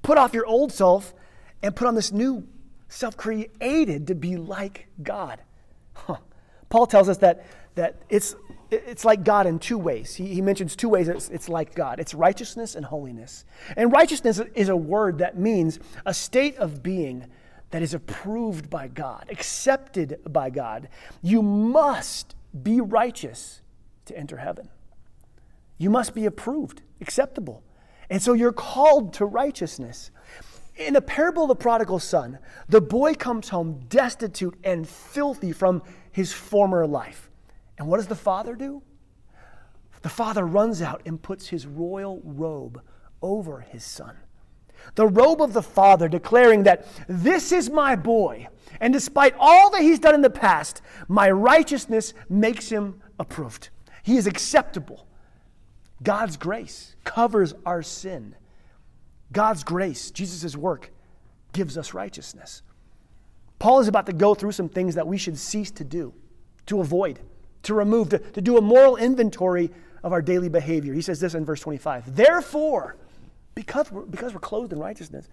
Put 0.01 0.17
off 0.17 0.33
your 0.33 0.45
old 0.45 0.71
self 0.71 1.13
and 1.63 1.75
put 1.75 1.87
on 1.87 1.95
this 1.95 2.11
new 2.11 2.47
self 2.89 3.15
created 3.15 4.07
to 4.07 4.15
be 4.15 4.35
like 4.35 4.87
God. 5.01 5.39
Huh. 5.93 6.17
Paul 6.69 6.87
tells 6.87 7.07
us 7.07 7.17
that, 7.19 7.45
that 7.75 8.01
it's, 8.09 8.35
it's 8.69 9.05
like 9.05 9.23
God 9.23 9.47
in 9.47 9.59
two 9.59 9.77
ways. 9.77 10.15
He, 10.15 10.27
he 10.27 10.41
mentions 10.41 10.75
two 10.75 10.89
ways 10.89 11.07
it's, 11.07 11.29
it's 11.29 11.49
like 11.49 11.75
God 11.75 11.99
it's 11.99 12.13
righteousness 12.13 12.75
and 12.75 12.85
holiness. 12.85 13.45
And 13.77 13.91
righteousness 13.91 14.41
is 14.55 14.69
a 14.69 14.75
word 14.75 15.19
that 15.19 15.37
means 15.37 15.79
a 16.05 16.13
state 16.13 16.57
of 16.57 16.83
being 16.83 17.27
that 17.71 17.81
is 17.81 17.93
approved 17.93 18.69
by 18.69 18.87
God, 18.87 19.25
accepted 19.29 20.19
by 20.29 20.49
God. 20.49 20.89
You 21.21 21.41
must 21.41 22.35
be 22.63 22.81
righteous 22.81 23.61
to 24.05 24.17
enter 24.17 24.37
heaven. 24.37 24.69
You 25.77 25.89
must 25.89 26.13
be 26.13 26.25
approved, 26.25 26.81
acceptable. 26.99 27.63
And 28.09 28.21
so 28.21 28.33
you're 28.33 28.51
called 28.51 29.13
to 29.15 29.25
righteousness. 29.25 30.11
In 30.75 30.93
the 30.93 31.01
parable 31.01 31.43
of 31.43 31.49
the 31.49 31.55
prodigal 31.55 31.99
son, 31.99 32.39
the 32.67 32.81
boy 32.81 33.13
comes 33.13 33.49
home 33.49 33.79
destitute 33.87 34.55
and 34.63 34.87
filthy 34.87 35.51
from 35.51 35.81
his 36.11 36.33
former 36.33 36.85
life. 36.85 37.29
And 37.77 37.87
what 37.87 37.97
does 37.97 38.07
the 38.07 38.15
father 38.15 38.55
do? 38.55 38.83
The 40.01 40.09
father 40.09 40.45
runs 40.45 40.81
out 40.81 41.01
and 41.05 41.21
puts 41.21 41.47
his 41.47 41.65
royal 41.65 42.21
robe 42.23 42.81
over 43.21 43.61
his 43.61 43.83
son. 43.83 44.17
The 44.95 45.07
robe 45.07 45.41
of 45.41 45.53
the 45.53 45.61
Father, 45.61 46.07
declaring 46.07 46.63
that 46.63 46.87
this 47.07 47.51
is 47.51 47.69
my 47.69 47.95
boy. 47.95 48.47
And 48.79 48.93
despite 48.93 49.35
all 49.39 49.69
that 49.71 49.81
he's 49.81 49.99
done 49.99 50.15
in 50.15 50.21
the 50.21 50.29
past, 50.29 50.81
my 51.07 51.29
righteousness 51.29 52.13
makes 52.29 52.69
him 52.69 53.01
approved. 53.19 53.69
He 54.03 54.17
is 54.17 54.27
acceptable. 54.27 55.07
God's 56.01 56.37
grace 56.37 56.95
covers 57.03 57.53
our 57.65 57.83
sin. 57.83 58.35
God's 59.31 59.63
grace, 59.63 60.11
Jesus' 60.11 60.55
work, 60.55 60.91
gives 61.53 61.77
us 61.77 61.93
righteousness. 61.93 62.63
Paul 63.59 63.79
is 63.79 63.87
about 63.87 64.07
to 64.07 64.13
go 64.13 64.33
through 64.33 64.53
some 64.53 64.69
things 64.69 64.95
that 64.95 65.05
we 65.05 65.17
should 65.17 65.37
cease 65.37 65.69
to 65.71 65.83
do, 65.83 66.13
to 66.65 66.81
avoid, 66.81 67.19
to 67.63 67.75
remove, 67.75 68.09
to, 68.09 68.17
to 68.17 68.41
do 68.41 68.57
a 68.57 68.61
moral 68.61 68.97
inventory 68.97 69.69
of 70.03 70.11
our 70.11 70.21
daily 70.21 70.49
behavior. 70.49 70.93
He 70.93 71.01
says 71.01 71.19
this 71.19 71.35
in 71.35 71.45
verse 71.45 71.61
25 71.61 72.15
Therefore, 72.15 72.97
because 73.61 73.91
we're, 73.91 74.05
because 74.05 74.33
we're 74.33 74.39
clothed 74.39 74.73
in 74.73 74.79
righteousness, 74.79 75.29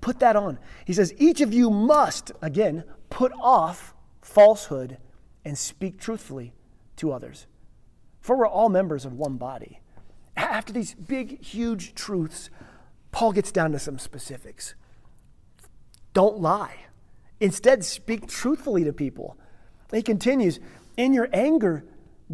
put 0.00 0.18
that 0.18 0.34
on. 0.34 0.58
He 0.84 0.92
says, 0.92 1.14
Each 1.18 1.40
of 1.40 1.54
you 1.54 1.70
must, 1.70 2.32
again, 2.42 2.82
put 3.10 3.32
off 3.40 3.94
falsehood 4.20 4.98
and 5.44 5.56
speak 5.56 6.00
truthfully 6.00 6.52
to 6.96 7.12
others. 7.12 7.46
For 8.20 8.36
we're 8.36 8.48
all 8.48 8.68
members 8.68 9.04
of 9.04 9.12
one 9.12 9.36
body. 9.36 9.78
After 10.36 10.72
these 10.72 10.94
big, 10.94 11.40
huge 11.44 11.94
truths, 11.94 12.50
Paul 13.12 13.32
gets 13.32 13.52
down 13.52 13.70
to 13.70 13.78
some 13.78 14.00
specifics. 14.00 14.74
Don't 16.12 16.40
lie. 16.40 16.86
Instead, 17.38 17.84
speak 17.84 18.26
truthfully 18.26 18.82
to 18.82 18.92
people. 18.92 19.38
He 19.92 20.02
continues, 20.02 20.58
In 20.96 21.14
your 21.14 21.28
anger, 21.32 21.84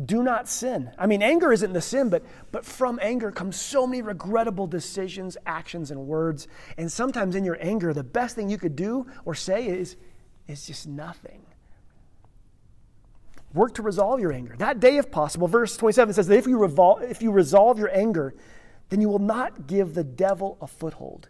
do 0.06 0.22
not 0.22 0.48
sin. 0.48 0.90
I 0.98 1.06
mean, 1.06 1.22
anger 1.22 1.52
isn't 1.52 1.72
the 1.72 1.82
sin, 1.82 2.08
but, 2.08 2.24
but 2.50 2.64
from 2.64 2.98
anger 3.02 3.30
comes 3.30 3.60
so 3.60 3.86
many 3.86 4.00
regrettable 4.00 4.66
decisions, 4.66 5.36
actions, 5.44 5.90
and 5.90 6.06
words. 6.06 6.48
And 6.78 6.90
sometimes 6.90 7.34
in 7.34 7.44
your 7.44 7.58
anger, 7.60 7.92
the 7.92 8.02
best 8.02 8.34
thing 8.34 8.48
you 8.48 8.56
could 8.56 8.74
do 8.74 9.06
or 9.26 9.34
say 9.34 9.66
is, 9.66 9.96
is 10.48 10.66
just 10.66 10.86
nothing. 10.86 11.42
Work 13.52 13.74
to 13.74 13.82
resolve 13.82 14.18
your 14.18 14.32
anger. 14.32 14.54
That 14.56 14.80
day, 14.80 14.96
if 14.96 15.10
possible. 15.10 15.46
Verse 15.46 15.76
27 15.76 16.14
says 16.14 16.26
that 16.26 16.38
if 16.38 16.46
you, 16.46 16.56
revol- 16.56 17.02
if 17.02 17.20
you 17.20 17.30
resolve 17.30 17.78
your 17.78 17.94
anger, 17.94 18.34
then 18.88 19.02
you 19.02 19.10
will 19.10 19.18
not 19.18 19.66
give 19.66 19.92
the 19.92 20.04
devil 20.04 20.56
a 20.62 20.66
foothold. 20.66 21.28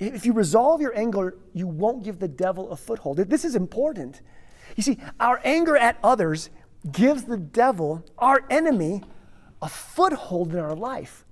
If 0.00 0.26
you 0.26 0.32
resolve 0.32 0.80
your 0.80 0.96
anger, 0.98 1.36
you 1.52 1.68
won't 1.68 2.02
give 2.02 2.18
the 2.18 2.26
devil 2.26 2.72
a 2.72 2.76
foothold. 2.76 3.18
This 3.18 3.44
is 3.44 3.54
important. 3.54 4.20
You 4.74 4.82
see, 4.82 4.98
our 5.20 5.40
anger 5.44 5.76
at 5.76 5.98
others 6.02 6.50
gives 6.90 7.24
the 7.24 7.36
devil, 7.36 8.04
our 8.18 8.44
enemy, 8.50 9.02
a 9.60 9.68
foothold 9.68 10.52
in 10.52 10.58
our 10.58 10.74
life. 10.74 11.24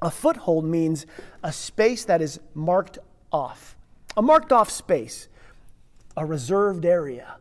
A 0.00 0.10
foothold 0.10 0.64
means 0.64 1.06
a 1.42 1.52
space 1.52 2.04
that 2.04 2.20
is 2.20 2.40
marked 2.54 2.98
off, 3.32 3.76
a 4.16 4.22
marked 4.22 4.52
off 4.52 4.70
space, 4.70 5.28
a 6.16 6.26
reserved 6.26 6.84
area. 6.84 7.36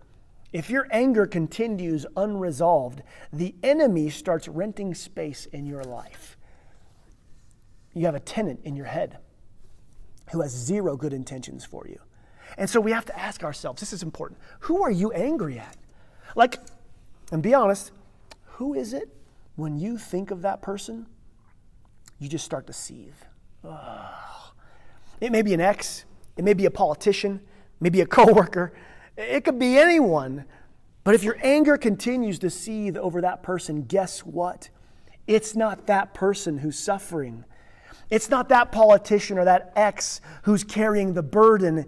If 0.53 0.69
your 0.69 0.87
anger 0.91 1.25
continues 1.25 2.05
unresolved, 2.17 3.01
the 3.31 3.55
enemy 3.63 4.09
starts 4.09 4.47
renting 4.47 4.93
space 4.93 5.45
in 5.47 5.65
your 5.65 5.83
life. 5.83 6.37
You 7.93 8.05
have 8.05 8.15
a 8.15 8.19
tenant 8.19 8.61
in 8.63 8.75
your 8.75 8.85
head 8.85 9.17
who 10.31 10.41
has 10.41 10.51
zero 10.51 10.95
good 10.95 11.13
intentions 11.13 11.65
for 11.65 11.87
you. 11.87 11.99
And 12.57 12.69
so 12.69 12.79
we 12.79 12.91
have 12.91 13.05
to 13.05 13.19
ask 13.19 13.43
ourselves 13.43 13.79
this 13.79 13.93
is 13.93 14.03
important. 14.03 14.39
Who 14.61 14.83
are 14.83 14.91
you 14.91 15.11
angry 15.11 15.59
at? 15.59 15.77
Like, 16.35 16.59
and 17.31 17.41
be 17.41 17.53
honest, 17.53 17.91
who 18.43 18.73
is 18.73 18.93
it 18.93 19.09
when 19.55 19.79
you 19.79 19.97
think 19.97 20.31
of 20.31 20.41
that 20.41 20.61
person, 20.61 21.07
you 22.19 22.27
just 22.27 22.45
start 22.45 22.67
to 22.67 22.73
seethe? 22.73 23.13
It 25.19 25.31
may 25.31 25.41
be 25.41 25.53
an 25.53 25.61
ex, 25.61 26.05
it 26.37 26.43
may 26.43 26.53
be 26.53 26.65
a 26.65 26.71
politician, 26.71 27.41
maybe 27.79 28.01
a 28.01 28.05
coworker, 28.17 28.73
it 29.17 29.43
could 29.45 29.59
be 29.59 29.77
anyone. 29.77 30.45
But 31.03 31.15
if 31.15 31.23
your 31.23 31.37
anger 31.41 31.77
continues 31.77 32.37
to 32.39 32.49
seethe 32.49 32.97
over 32.97 33.21
that 33.21 33.41
person, 33.41 33.83
guess 33.83 34.19
what? 34.19 34.69
It's 35.25 35.55
not 35.55 35.87
that 35.87 36.13
person 36.13 36.59
who's 36.59 36.77
suffering. 36.77 37.45
It's 38.09 38.29
not 38.29 38.49
that 38.49 38.71
politician 38.71 39.39
or 39.39 39.45
that 39.45 39.71
ex 39.75 40.21
who's 40.43 40.63
carrying 40.63 41.13
the 41.13 41.23
burden. 41.23 41.85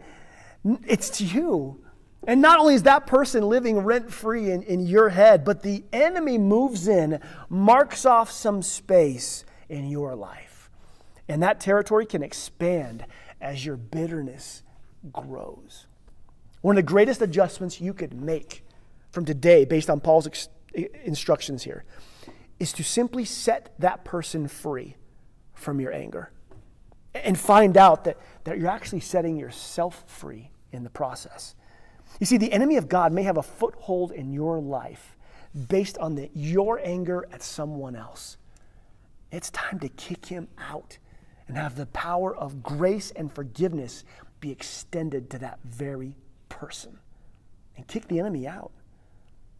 It's 0.87 1.19
you. 1.19 1.82
And 2.25 2.41
not 2.41 2.59
only 2.59 2.75
is 2.75 2.83
that 2.83 3.05
person 3.05 3.43
living 3.43 3.79
rent 3.79 4.11
free 4.11 4.51
in, 4.51 4.63
in 4.63 4.85
your 4.85 5.09
head, 5.09 5.43
but 5.43 5.61
the 5.61 5.83
enemy 5.91 6.37
moves 6.37 6.87
in, 6.87 7.19
marks 7.49 8.05
off 8.05 8.31
some 8.31 8.61
space 8.61 9.43
in 9.67 9.89
your 9.89 10.15
life. 10.15 10.69
And 11.27 11.43
that 11.43 11.59
territory 11.59 12.05
can 12.05 12.23
expand 12.23 13.05
as 13.41 13.65
your 13.65 13.75
bitterness 13.75 14.63
grows. 15.11 15.87
One 16.61 16.77
of 16.77 16.85
the 16.85 16.89
greatest 16.89 17.21
adjustments 17.21 17.81
you 17.81 17.93
could 17.93 18.13
make 18.13 18.63
from 19.11 19.25
today, 19.25 19.65
based 19.65 19.89
on 19.89 19.99
Paul's 19.99 20.27
ex- 20.27 20.47
instructions 21.03 21.63
here, 21.63 21.83
is 22.59 22.71
to 22.73 22.83
simply 22.83 23.25
set 23.25 23.73
that 23.79 24.05
person 24.05 24.47
free 24.47 24.95
from 25.53 25.81
your 25.81 25.91
anger 25.91 26.31
and 27.13 27.37
find 27.37 27.75
out 27.77 28.05
that, 28.05 28.17
that 28.45 28.57
you're 28.57 28.69
actually 28.69 29.01
setting 29.01 29.37
yourself 29.37 30.03
free 30.07 30.51
in 30.71 30.83
the 30.83 30.89
process. 30.89 31.55
You 32.19 32.25
see, 32.25 32.37
the 32.37 32.51
enemy 32.51 32.77
of 32.77 32.87
God 32.87 33.11
may 33.11 33.23
have 33.23 33.37
a 33.37 33.43
foothold 33.43 34.11
in 34.11 34.31
your 34.31 34.59
life 34.59 35.15
based 35.67 35.97
on 35.97 36.15
the, 36.15 36.29
your 36.33 36.79
anger 36.83 37.27
at 37.31 37.43
someone 37.43 37.95
else. 37.95 38.37
It's 39.31 39.49
time 39.51 39.79
to 39.79 39.89
kick 39.89 40.25
him 40.27 40.47
out 40.57 40.97
and 41.47 41.57
have 41.57 41.75
the 41.75 41.87
power 41.87 42.35
of 42.35 42.63
grace 42.63 43.11
and 43.11 43.33
forgiveness 43.33 44.03
be 44.39 44.51
extended 44.51 45.29
to 45.31 45.39
that 45.39 45.59
very 45.63 46.15
person 46.49 46.99
and 47.75 47.87
kick 47.87 48.07
the 48.07 48.19
enemy 48.19 48.47
out. 48.47 48.71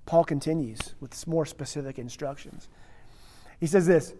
Paul 0.05 0.23
continues 0.23 0.95
with 0.99 1.27
more 1.27 1.45
specific 1.45 1.97
instructions. 1.97 2.67
He 3.59 3.67
says 3.67 3.87
this 3.87 4.13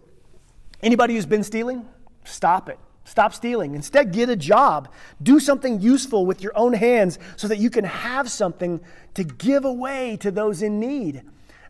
anybody 0.82 1.14
who's 1.14 1.26
been 1.26 1.44
stealing, 1.44 1.86
stop 2.24 2.68
it. 2.68 2.78
Stop 3.04 3.34
stealing. 3.34 3.74
Instead, 3.74 4.12
get 4.12 4.30
a 4.30 4.36
job. 4.36 4.88
Do 5.22 5.38
something 5.38 5.80
useful 5.80 6.24
with 6.24 6.42
your 6.42 6.56
own 6.56 6.72
hands 6.72 7.18
so 7.36 7.46
that 7.48 7.58
you 7.58 7.68
can 7.68 7.84
have 7.84 8.30
something 8.30 8.80
to 9.12 9.24
give 9.24 9.64
away 9.64 10.16
to 10.18 10.30
those 10.30 10.62
in 10.62 10.80
need. 10.80 11.22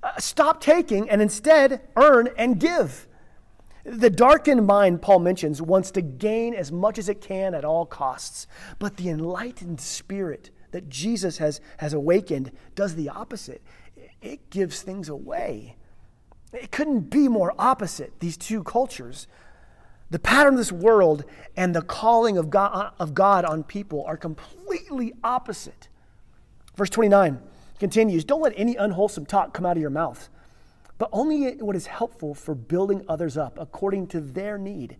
Uh, 0.02 0.16
stop 0.18 0.60
taking 0.60 1.10
and 1.10 1.20
instead 1.20 1.80
earn 1.96 2.28
and 2.38 2.60
give. 2.60 3.08
The 3.84 4.10
darkened 4.10 4.66
mind, 4.66 5.02
Paul 5.02 5.18
mentions, 5.18 5.60
wants 5.60 5.90
to 5.92 6.00
gain 6.00 6.54
as 6.54 6.72
much 6.72 6.98
as 6.98 7.08
it 7.08 7.20
can 7.20 7.54
at 7.54 7.64
all 7.64 7.84
costs. 7.84 8.46
But 8.78 8.96
the 8.96 9.10
enlightened 9.10 9.80
spirit 9.80 10.50
that 10.70 10.88
Jesus 10.88 11.38
has, 11.38 11.60
has 11.78 11.92
awakened 11.92 12.52
does 12.74 12.94
the 12.94 13.08
opposite. 13.08 13.62
It 14.22 14.50
gives 14.50 14.82
things 14.82 15.08
away. 15.08 15.76
It 16.52 16.70
couldn't 16.70 17.10
be 17.10 17.28
more 17.28 17.52
opposite, 17.58 18.12
these 18.20 18.36
two 18.36 18.62
cultures. 18.62 19.26
The 20.10 20.18
pattern 20.18 20.54
of 20.54 20.58
this 20.58 20.72
world 20.72 21.24
and 21.56 21.74
the 21.74 21.82
calling 21.82 22.38
of 22.38 22.50
God, 22.50 22.92
of 22.98 23.14
God 23.14 23.44
on 23.44 23.64
people 23.64 24.04
are 24.06 24.16
completely 24.16 25.12
opposite. 25.24 25.88
Verse 26.76 26.90
29 26.90 27.40
continues 27.78 28.24
Don't 28.24 28.42
let 28.42 28.52
any 28.56 28.76
unwholesome 28.76 29.26
talk 29.26 29.52
come 29.52 29.66
out 29.66 29.76
of 29.76 29.80
your 29.80 29.90
mouth, 29.90 30.28
but 30.98 31.08
only 31.12 31.56
what 31.56 31.76
is 31.76 31.86
helpful 31.86 32.34
for 32.34 32.54
building 32.54 33.04
others 33.08 33.36
up 33.36 33.58
according 33.58 34.06
to 34.08 34.20
their 34.20 34.58
need, 34.58 34.96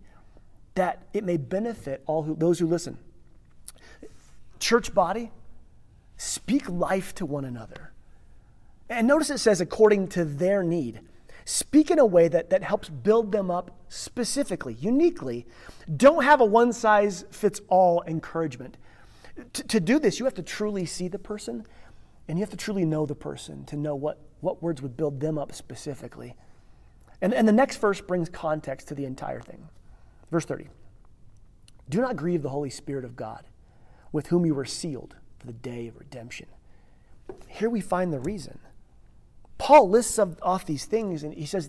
that 0.75 1.07
it 1.13 1.23
may 1.23 1.37
benefit 1.37 2.03
all 2.05 2.23
who, 2.23 2.35
those 2.35 2.59
who 2.59 2.67
listen. 2.67 2.97
Church 4.59 4.93
body, 4.93 5.31
speak 6.17 6.67
life 6.69 7.13
to 7.15 7.25
one 7.25 7.45
another. 7.45 7.91
And 8.89 9.07
notice 9.07 9.29
it 9.29 9.39
says 9.39 9.61
according 9.61 10.09
to 10.09 10.25
their 10.25 10.63
need. 10.63 11.01
Speak 11.45 11.91
in 11.91 11.99
a 11.99 12.05
way 12.05 12.27
that, 12.27 12.49
that 12.49 12.63
helps 12.63 12.89
build 12.89 13.31
them 13.31 13.51
up 13.51 13.79
specifically, 13.87 14.73
uniquely. 14.73 15.45
Don't 15.95 16.23
have 16.23 16.41
a 16.41 16.45
one 16.45 16.73
size 16.73 17.23
fits 17.29 17.61
all 17.67 18.03
encouragement. 18.07 18.77
T- 19.53 19.63
to 19.63 19.79
do 19.79 19.99
this, 19.99 20.17
you 20.17 20.25
have 20.25 20.33
to 20.33 20.43
truly 20.43 20.85
see 20.87 21.07
the 21.07 21.19
person 21.19 21.65
and 22.27 22.39
you 22.39 22.41
have 22.41 22.49
to 22.49 22.57
truly 22.57 22.85
know 22.85 23.05
the 23.05 23.15
person 23.15 23.63
to 23.65 23.75
know 23.75 23.95
what, 23.95 24.19
what 24.41 24.63
words 24.63 24.81
would 24.81 24.97
build 24.97 25.19
them 25.19 25.37
up 25.37 25.53
specifically. 25.53 26.35
And, 27.21 27.33
and 27.33 27.47
the 27.47 27.53
next 27.53 27.77
verse 27.77 28.01
brings 28.01 28.27
context 28.27 28.87
to 28.87 28.95
the 28.95 29.05
entire 29.05 29.41
thing. 29.41 29.69
Verse 30.31 30.45
30 30.45 30.67
Do 31.89 32.01
not 32.01 32.15
grieve 32.15 32.41
the 32.41 32.49
Holy 32.49 32.71
Spirit 32.71 33.05
of 33.05 33.15
God, 33.15 33.45
with 34.11 34.27
whom 34.27 34.47
you 34.47 34.55
were 34.55 34.65
sealed 34.65 35.15
for 35.37 35.45
the 35.45 35.53
day 35.53 35.87
of 35.87 35.97
redemption. 35.97 36.47
Here 37.47 37.69
we 37.69 37.81
find 37.81 38.11
the 38.11 38.19
reason. 38.19 38.57
Paul 39.57 39.89
lists 39.89 40.19
off 40.19 40.65
these 40.65 40.85
things 40.85 41.23
and 41.23 41.33
he 41.33 41.45
says, 41.45 41.67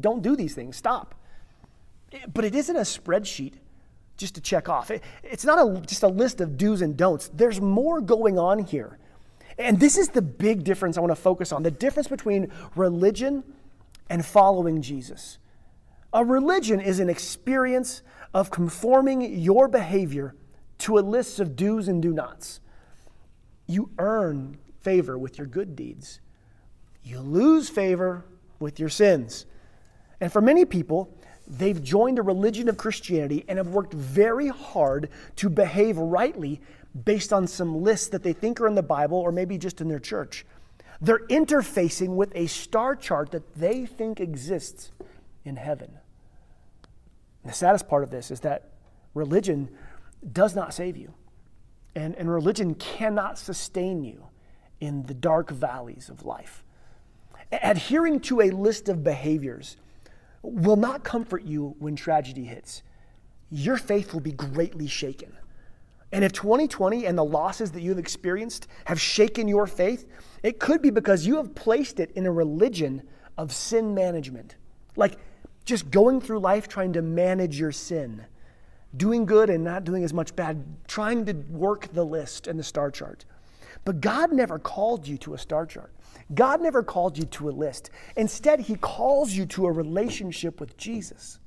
don't 0.00 0.22
do 0.22 0.36
these 0.36 0.54
things, 0.54 0.76
stop. 0.76 1.14
But 2.32 2.44
it 2.44 2.54
isn't 2.54 2.76
a 2.76 2.80
spreadsheet 2.80 3.54
just 4.16 4.34
to 4.36 4.40
check 4.40 4.68
off. 4.68 4.90
it's 5.22 5.44
not 5.44 5.58
a, 5.58 5.80
just 5.80 6.02
a 6.02 6.08
list 6.08 6.40
of 6.40 6.56
do's 6.56 6.82
and 6.82 6.96
don'ts. 6.96 7.30
There's 7.34 7.60
more 7.60 8.00
going 8.00 8.38
on 8.38 8.60
here. 8.60 8.98
And 9.58 9.80
this 9.80 9.96
is 9.96 10.08
the 10.08 10.22
big 10.22 10.64
difference 10.64 10.96
I 10.96 11.00
want 11.00 11.10
to 11.10 11.20
focus 11.20 11.52
on 11.52 11.62
the 11.62 11.70
difference 11.70 12.08
between 12.08 12.50
religion 12.74 13.42
and 14.08 14.24
following 14.24 14.82
Jesus. 14.82 15.38
A 16.12 16.24
religion 16.24 16.80
is 16.80 17.00
an 17.00 17.08
experience 17.08 18.02
of 18.32 18.50
conforming 18.50 19.38
your 19.38 19.68
behavior 19.68 20.34
to 20.78 20.98
a 20.98 21.00
list 21.00 21.40
of 21.40 21.56
do's 21.56 21.88
and 21.88 22.02
do 22.02 22.12
nots. 22.12 22.60
You 23.66 23.90
earn 23.98 24.58
favor 24.80 25.18
with 25.18 25.38
your 25.38 25.46
good 25.46 25.74
deeds, 25.74 26.20
you 27.06 27.20
lose 27.20 27.68
favor 27.68 28.24
with 28.58 28.80
your 28.80 28.88
sins. 28.88 29.46
And 30.20 30.32
for 30.32 30.40
many 30.40 30.64
people, 30.64 31.16
they've 31.46 31.80
joined 31.82 32.18
a 32.18 32.22
religion 32.22 32.68
of 32.68 32.76
Christianity 32.76 33.44
and 33.46 33.58
have 33.58 33.68
worked 33.68 33.94
very 33.94 34.48
hard 34.48 35.08
to 35.36 35.48
behave 35.48 35.96
rightly 35.98 36.60
based 37.04 37.32
on 37.32 37.46
some 37.46 37.82
lists 37.82 38.08
that 38.08 38.24
they 38.24 38.32
think 38.32 38.60
are 38.60 38.66
in 38.66 38.74
the 38.74 38.82
Bible 38.82 39.18
or 39.18 39.30
maybe 39.30 39.56
just 39.56 39.80
in 39.80 39.88
their 39.88 40.00
church. 40.00 40.44
They're 41.00 41.26
interfacing 41.28 42.16
with 42.16 42.34
a 42.34 42.48
star 42.48 42.96
chart 42.96 43.30
that 43.30 43.54
they 43.54 43.86
think 43.86 44.18
exists 44.18 44.90
in 45.44 45.56
heaven. 45.56 45.98
The 47.44 47.52
saddest 47.52 47.86
part 47.86 48.02
of 48.02 48.10
this 48.10 48.32
is 48.32 48.40
that 48.40 48.70
religion 49.14 49.68
does 50.32 50.56
not 50.56 50.74
save 50.74 50.96
you, 50.96 51.14
and, 51.94 52.16
and 52.16 52.28
religion 52.28 52.74
cannot 52.74 53.38
sustain 53.38 54.02
you 54.02 54.26
in 54.80 55.04
the 55.04 55.14
dark 55.14 55.50
valleys 55.50 56.08
of 56.08 56.24
life. 56.24 56.64
Adhering 57.52 58.20
to 58.20 58.40
a 58.40 58.50
list 58.50 58.88
of 58.88 59.04
behaviors 59.04 59.76
will 60.42 60.76
not 60.76 61.04
comfort 61.04 61.44
you 61.44 61.76
when 61.78 61.96
tragedy 61.96 62.44
hits. 62.44 62.82
Your 63.50 63.76
faith 63.76 64.12
will 64.12 64.20
be 64.20 64.32
greatly 64.32 64.86
shaken. 64.86 65.32
And 66.12 66.24
if 66.24 66.32
2020 66.32 67.06
and 67.06 67.18
the 67.18 67.24
losses 67.24 67.72
that 67.72 67.82
you've 67.82 67.98
experienced 67.98 68.68
have 68.84 69.00
shaken 69.00 69.48
your 69.48 69.66
faith, 69.66 70.06
it 70.42 70.58
could 70.58 70.82
be 70.82 70.90
because 70.90 71.26
you 71.26 71.36
have 71.36 71.54
placed 71.54 72.00
it 72.00 72.10
in 72.12 72.26
a 72.26 72.32
religion 72.32 73.02
of 73.36 73.52
sin 73.52 73.94
management. 73.94 74.56
Like 74.96 75.18
just 75.64 75.90
going 75.90 76.20
through 76.20 76.38
life 76.38 76.68
trying 76.68 76.92
to 76.94 77.02
manage 77.02 77.58
your 77.58 77.72
sin, 77.72 78.24
doing 78.96 79.26
good 79.26 79.50
and 79.50 79.64
not 79.64 79.84
doing 79.84 80.04
as 80.04 80.12
much 80.12 80.34
bad, 80.36 80.64
trying 80.86 81.26
to 81.26 81.32
work 81.50 81.88
the 81.92 82.04
list 82.04 82.46
and 82.46 82.58
the 82.58 82.64
star 82.64 82.90
chart. 82.90 83.24
But 83.84 84.00
God 84.00 84.32
never 84.32 84.58
called 84.58 85.06
you 85.06 85.18
to 85.18 85.34
a 85.34 85.38
star 85.38 85.66
chart. 85.66 85.92
God 86.34 86.60
never 86.60 86.82
called 86.82 87.16
you 87.16 87.24
to 87.24 87.48
a 87.48 87.52
list. 87.52 87.90
Instead, 88.16 88.60
He 88.60 88.74
calls 88.76 89.32
you 89.32 89.46
to 89.46 89.66
a 89.66 89.72
relationship 89.72 90.60
with 90.60 90.76
Jesus. 90.76 91.38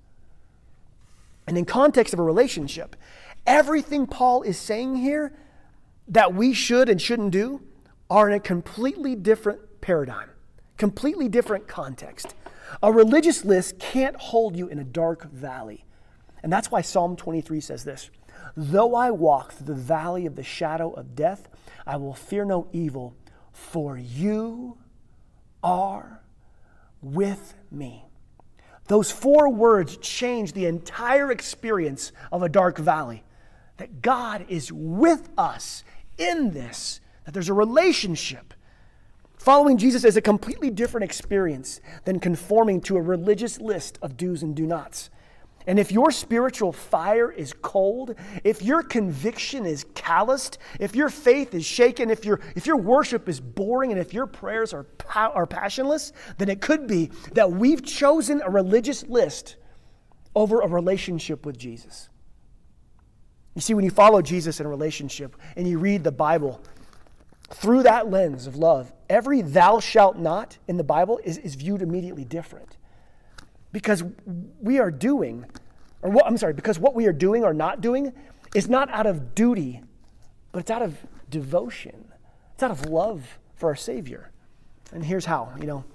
And 1.48 1.58
in 1.58 1.66
context 1.66 2.14
of 2.14 2.20
a 2.20 2.24
relationship, 2.24 2.96
everything 3.46 4.08
Paul 4.08 4.44
is 4.44 4.58
saying 4.58 4.98
here 4.98 5.34
that 6.08 6.34
we 6.34 6.54
should 6.54 6.90
and 6.90 7.02
shouldn't 7.02 7.32
do 7.32 7.62
are 8.10 8.30
in 8.30 8.36
a 8.36 8.40
completely 8.40 9.16
different 9.16 9.82
paradigm, 9.82 10.30
completely 10.78 11.28
different 11.28 11.68
context. 11.68 12.36
A 12.82 12.92
religious 12.92 13.44
list 13.44 13.80
can't 13.80 14.16
hold 14.16 14.56
you 14.56 14.68
in 14.68 14.80
a 14.80 14.84
dark 14.84 15.30
valley. 15.32 15.86
And 16.42 16.52
that's 16.54 16.72
why 16.72 16.82
Psalm 16.82 17.16
23 17.16 17.60
says 17.60 17.84
this 17.84 18.10
Though 18.56 18.96
I 18.96 19.12
walk 19.12 19.54
through 19.54 19.68
the 19.68 19.74
valley 19.74 20.26
of 20.26 20.36
the 20.36 20.44
shadow 20.44 20.92
of 20.92 21.16
death, 21.16 21.50
I 21.86 21.98
will 21.98 22.14
fear 22.14 22.46
no 22.46 22.68
evil, 22.72 23.16
for 23.60 23.98
you 23.98 24.78
are 25.62 26.22
with 27.02 27.54
me. 27.70 28.06
Those 28.88 29.12
four 29.12 29.50
words 29.50 29.98
change 29.98 30.54
the 30.54 30.66
entire 30.66 31.32
experience 31.32 32.12
of 32.32 32.42
a 32.42 32.50
dark 32.50 32.78
valley. 32.78 33.24
That 33.78 34.02
God 34.02 34.46
is 34.50 34.72
with 34.72 35.30
us 35.38 35.84
in 36.18 36.52
this, 36.52 37.00
that 37.26 37.34
there's 37.34 37.50
a 37.50 37.54
relationship. 37.54 38.54
Following 39.38 39.78
Jesus 39.78 40.04
is 40.04 40.18
a 40.18 40.22
completely 40.22 40.70
different 40.70 41.06
experience 41.06 41.80
than 42.06 42.20
conforming 42.20 42.82
to 42.82 42.98
a 42.98 43.02
religious 43.02 43.60
list 43.60 44.00
of 44.02 44.18
do's 44.18 44.42
and 44.42 44.56
do 44.56 44.66
nots. 44.66 45.10
And 45.68 45.78
if 45.78 45.92
your 45.92 46.10
spiritual 46.10 46.72
fire 46.72 47.32
is 47.32 47.54
cold, 47.54 48.16
if 48.44 48.62
your 48.62 48.82
conviction 48.82 49.66
is 49.66 49.86
calloused, 49.94 50.58
if 50.80 50.96
your 50.96 51.10
faith 51.10 51.54
is 51.54 51.66
shaken, 51.66 52.10
if 52.10 52.26
your, 52.26 52.40
if 52.56 52.66
your 52.66 52.78
worship 52.78 53.30
is 53.30 53.40
boring, 53.40 53.92
and 53.92 54.00
if 54.00 54.14
your 54.14 54.26
prayers 54.26 54.74
are, 54.74 54.88
are 55.16 55.46
passionless, 55.46 56.14
then 56.38 56.50
it 56.50 56.62
could 56.62 56.88
be 56.88 57.12
that 57.34 57.52
we've 57.52 57.84
chosen 57.84 58.42
a 58.44 58.50
religious 58.50 59.04
list 59.04 59.58
over 60.34 60.62
a 60.62 60.68
relationship 60.68 61.46
with 61.46 61.58
Jesus. 61.58 62.10
You 63.56 63.62
see, 63.62 63.74
when 63.74 63.84
you 63.84 63.92
follow 63.92 64.22
Jesus 64.22 64.60
in 64.60 64.66
a 64.66 64.70
relationship 64.70 65.36
and 65.58 65.68
you 65.68 65.80
read 65.80 66.04
the 66.04 66.12
Bible 66.12 66.62
through 67.50 67.84
that 67.84 68.10
lens 68.10 68.48
of 68.48 68.56
love, 68.56 68.94
every 69.10 69.42
thou 69.42 69.80
shalt 69.80 70.18
not 70.18 70.58
in 70.68 70.78
the 70.78 70.84
Bible 70.84 71.20
is, 71.24 71.38
is 71.40 71.56
viewed 71.56 71.82
immediately 71.82 72.24
different. 72.24 72.78
Because 73.72 74.04
we 74.62 74.80
are 74.80 74.92
doing, 74.92 75.46
or 76.02 76.10
what, 76.10 76.26
I'm 76.26 76.38
sorry, 76.38 76.54
because 76.54 76.80
what 76.80 76.96
we 76.96 77.06
are 77.06 77.14
doing 77.14 77.44
or 77.44 77.54
not 77.54 77.82
doing 77.82 78.14
is 78.56 78.68
not 78.68 78.90
out 78.90 79.06
of 79.06 79.36
duty, 79.36 79.82
but 80.52 80.60
it's 80.60 80.72
out 80.72 80.82
of 80.82 80.98
devotion. 81.30 82.12
It's 82.54 82.64
out 82.64 82.72
of 82.72 82.86
love 82.88 83.40
for 83.56 83.70
our 83.70 83.76
Savior. 83.76 84.32
And 84.92 85.06
here's 85.06 85.26
how, 85.26 85.54
you 85.60 85.68
know. 85.68 85.86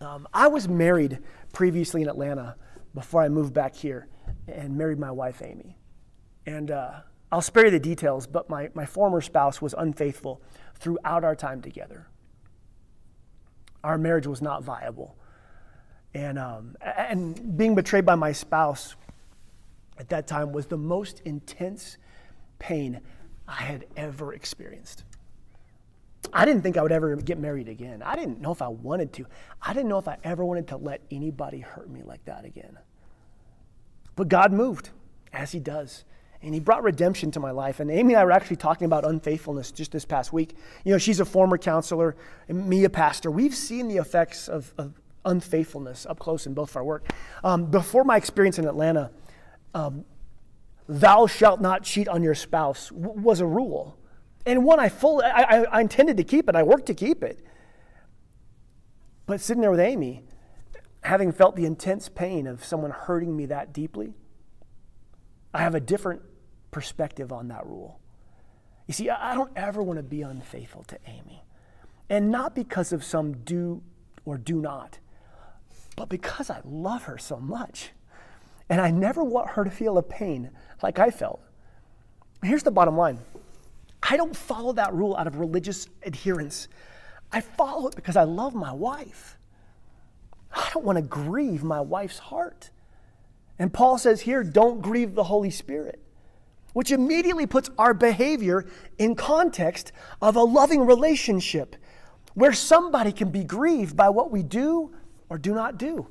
Um, 0.00 0.26
I 0.32 0.48
was 0.48 0.68
married 0.68 1.18
previously 1.52 2.02
in 2.02 2.08
Atlanta 2.08 2.56
before 2.94 3.22
I 3.22 3.28
moved 3.28 3.52
back 3.52 3.74
here 3.74 4.08
and 4.48 4.76
married 4.76 4.98
my 4.98 5.10
wife, 5.10 5.42
Amy. 5.42 5.76
And 6.46 6.70
uh, 6.70 7.00
I'll 7.30 7.42
spare 7.42 7.66
you 7.66 7.70
the 7.70 7.80
details, 7.80 8.26
but 8.26 8.48
my, 8.48 8.70
my 8.74 8.86
former 8.86 9.20
spouse 9.20 9.60
was 9.60 9.74
unfaithful 9.76 10.40
throughout 10.76 11.24
our 11.24 11.36
time 11.36 11.60
together. 11.60 12.06
Our 13.84 13.98
marriage 13.98 14.26
was 14.26 14.40
not 14.40 14.62
viable. 14.62 15.16
And, 16.14 16.38
um, 16.38 16.76
and 16.82 17.56
being 17.56 17.74
betrayed 17.74 18.04
by 18.04 18.16
my 18.16 18.32
spouse 18.32 18.96
at 19.98 20.08
that 20.08 20.26
time 20.26 20.52
was 20.52 20.66
the 20.66 20.78
most 20.78 21.20
intense 21.24 21.98
pain 22.58 23.00
I 23.46 23.62
had 23.62 23.86
ever 23.96 24.32
experienced. 24.32 25.04
I 26.32 26.44
didn't 26.44 26.62
think 26.62 26.76
I 26.76 26.82
would 26.82 26.92
ever 26.92 27.16
get 27.16 27.38
married 27.38 27.68
again. 27.68 28.02
I 28.02 28.14
didn't 28.14 28.40
know 28.40 28.52
if 28.52 28.62
I 28.62 28.68
wanted 28.68 29.12
to. 29.14 29.26
I 29.62 29.72
didn't 29.72 29.88
know 29.88 29.98
if 29.98 30.06
I 30.06 30.18
ever 30.22 30.44
wanted 30.44 30.68
to 30.68 30.76
let 30.76 31.00
anybody 31.10 31.60
hurt 31.60 31.90
me 31.90 32.02
like 32.04 32.24
that 32.26 32.44
again. 32.44 32.78
But 34.16 34.28
God 34.28 34.52
moved, 34.52 34.90
as 35.32 35.52
He 35.52 35.60
does. 35.60 36.04
And 36.42 36.54
He 36.54 36.60
brought 36.60 36.82
redemption 36.82 37.30
to 37.32 37.40
my 37.40 37.50
life. 37.50 37.80
And 37.80 37.90
Amy 37.90 38.14
and 38.14 38.20
I 38.20 38.24
were 38.24 38.32
actually 38.32 38.56
talking 38.56 38.84
about 38.84 39.04
unfaithfulness 39.04 39.72
just 39.72 39.92
this 39.92 40.04
past 40.04 40.32
week. 40.32 40.56
You 40.84 40.92
know, 40.92 40.98
she's 40.98 41.20
a 41.20 41.24
former 41.24 41.58
counselor, 41.58 42.16
and 42.48 42.68
me 42.68 42.84
a 42.84 42.90
pastor. 42.90 43.30
We've 43.30 43.54
seen 43.54 43.88
the 43.88 43.96
effects 43.96 44.48
of, 44.48 44.72
of 44.78 44.99
unfaithfulness 45.24 46.06
up 46.06 46.18
close 46.18 46.46
in 46.46 46.54
both 46.54 46.70
of 46.70 46.76
our 46.76 46.84
work. 46.84 47.12
Um, 47.44 47.66
before 47.66 48.04
my 48.04 48.16
experience 48.16 48.58
in 48.58 48.66
Atlanta, 48.66 49.10
um, 49.74 50.04
thou 50.88 51.26
shalt 51.26 51.60
not 51.60 51.82
cheat 51.82 52.08
on 52.08 52.22
your 52.22 52.34
spouse 52.34 52.88
w- 52.88 53.20
was 53.20 53.40
a 53.40 53.46
rule. 53.46 53.96
And 54.46 54.64
one 54.64 54.80
I 54.80 54.88
fully, 54.88 55.24
I, 55.24 55.42
I, 55.42 55.62
I 55.64 55.80
intended 55.80 56.16
to 56.16 56.24
keep 56.24 56.48
it, 56.48 56.56
I 56.56 56.62
worked 56.62 56.86
to 56.86 56.94
keep 56.94 57.22
it. 57.22 57.44
But 59.26 59.40
sitting 59.40 59.60
there 59.60 59.70
with 59.70 59.80
Amy, 59.80 60.24
having 61.02 61.32
felt 61.32 61.56
the 61.56 61.64
intense 61.64 62.08
pain 62.08 62.46
of 62.46 62.64
someone 62.64 62.90
hurting 62.90 63.36
me 63.36 63.46
that 63.46 63.72
deeply, 63.72 64.14
I 65.54 65.58
have 65.58 65.74
a 65.74 65.80
different 65.80 66.22
perspective 66.70 67.32
on 67.32 67.48
that 67.48 67.66
rule. 67.66 68.00
You 68.86 68.94
see, 68.94 69.08
I 69.10 69.34
don't 69.34 69.52
ever 69.54 69.82
want 69.82 69.98
to 69.98 70.02
be 70.02 70.22
unfaithful 70.22 70.82
to 70.84 70.98
Amy. 71.06 71.44
And 72.08 72.30
not 72.30 72.56
because 72.56 72.92
of 72.92 73.04
some 73.04 73.34
do 73.44 73.82
or 74.24 74.36
do 74.36 74.60
not, 74.60 74.98
but 76.00 76.08
because 76.08 76.48
I 76.48 76.62
love 76.64 77.02
her 77.02 77.18
so 77.18 77.36
much. 77.38 77.90
And 78.70 78.80
I 78.80 78.90
never 78.90 79.22
want 79.22 79.50
her 79.50 79.64
to 79.64 79.70
feel 79.70 79.98
a 79.98 80.02
pain 80.02 80.50
like 80.82 80.98
I 80.98 81.10
felt. 81.10 81.42
Here's 82.42 82.62
the 82.62 82.70
bottom 82.70 82.96
line 82.96 83.18
I 84.02 84.16
don't 84.16 84.34
follow 84.34 84.72
that 84.72 84.94
rule 84.94 85.14
out 85.14 85.26
of 85.26 85.36
religious 85.36 85.88
adherence. 86.02 86.68
I 87.30 87.42
follow 87.42 87.86
it 87.86 87.96
because 87.96 88.16
I 88.16 88.22
love 88.22 88.54
my 88.54 88.72
wife. 88.72 89.36
I 90.50 90.70
don't 90.72 90.86
want 90.86 90.96
to 90.96 91.02
grieve 91.02 91.62
my 91.62 91.82
wife's 91.82 92.18
heart. 92.18 92.70
And 93.58 93.70
Paul 93.70 93.98
says 93.98 94.22
here, 94.22 94.42
don't 94.42 94.80
grieve 94.80 95.14
the 95.14 95.24
Holy 95.24 95.50
Spirit, 95.50 96.00
which 96.72 96.92
immediately 96.92 97.46
puts 97.46 97.68
our 97.76 97.92
behavior 97.92 98.64
in 98.96 99.16
context 99.16 99.92
of 100.22 100.34
a 100.34 100.42
loving 100.42 100.86
relationship 100.86 101.76
where 102.32 102.54
somebody 102.54 103.12
can 103.12 103.30
be 103.30 103.44
grieved 103.44 103.98
by 103.98 104.08
what 104.08 104.30
we 104.30 104.42
do 104.42 104.94
or 105.30 105.38
do 105.38 105.54
not 105.54 105.78
do. 105.78 106.08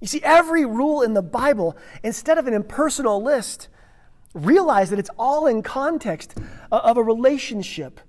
You 0.00 0.06
see, 0.06 0.20
every 0.22 0.64
rule 0.64 1.02
in 1.02 1.14
the 1.14 1.22
Bible, 1.22 1.76
instead 2.02 2.38
of 2.38 2.46
an 2.46 2.54
impersonal 2.54 3.22
list, 3.22 3.68
realize 4.34 4.90
that 4.90 4.98
it's 4.98 5.10
all 5.18 5.46
in 5.46 5.62
context 5.62 6.38
of 6.70 6.96
a 6.96 7.02
relationship 7.02 8.00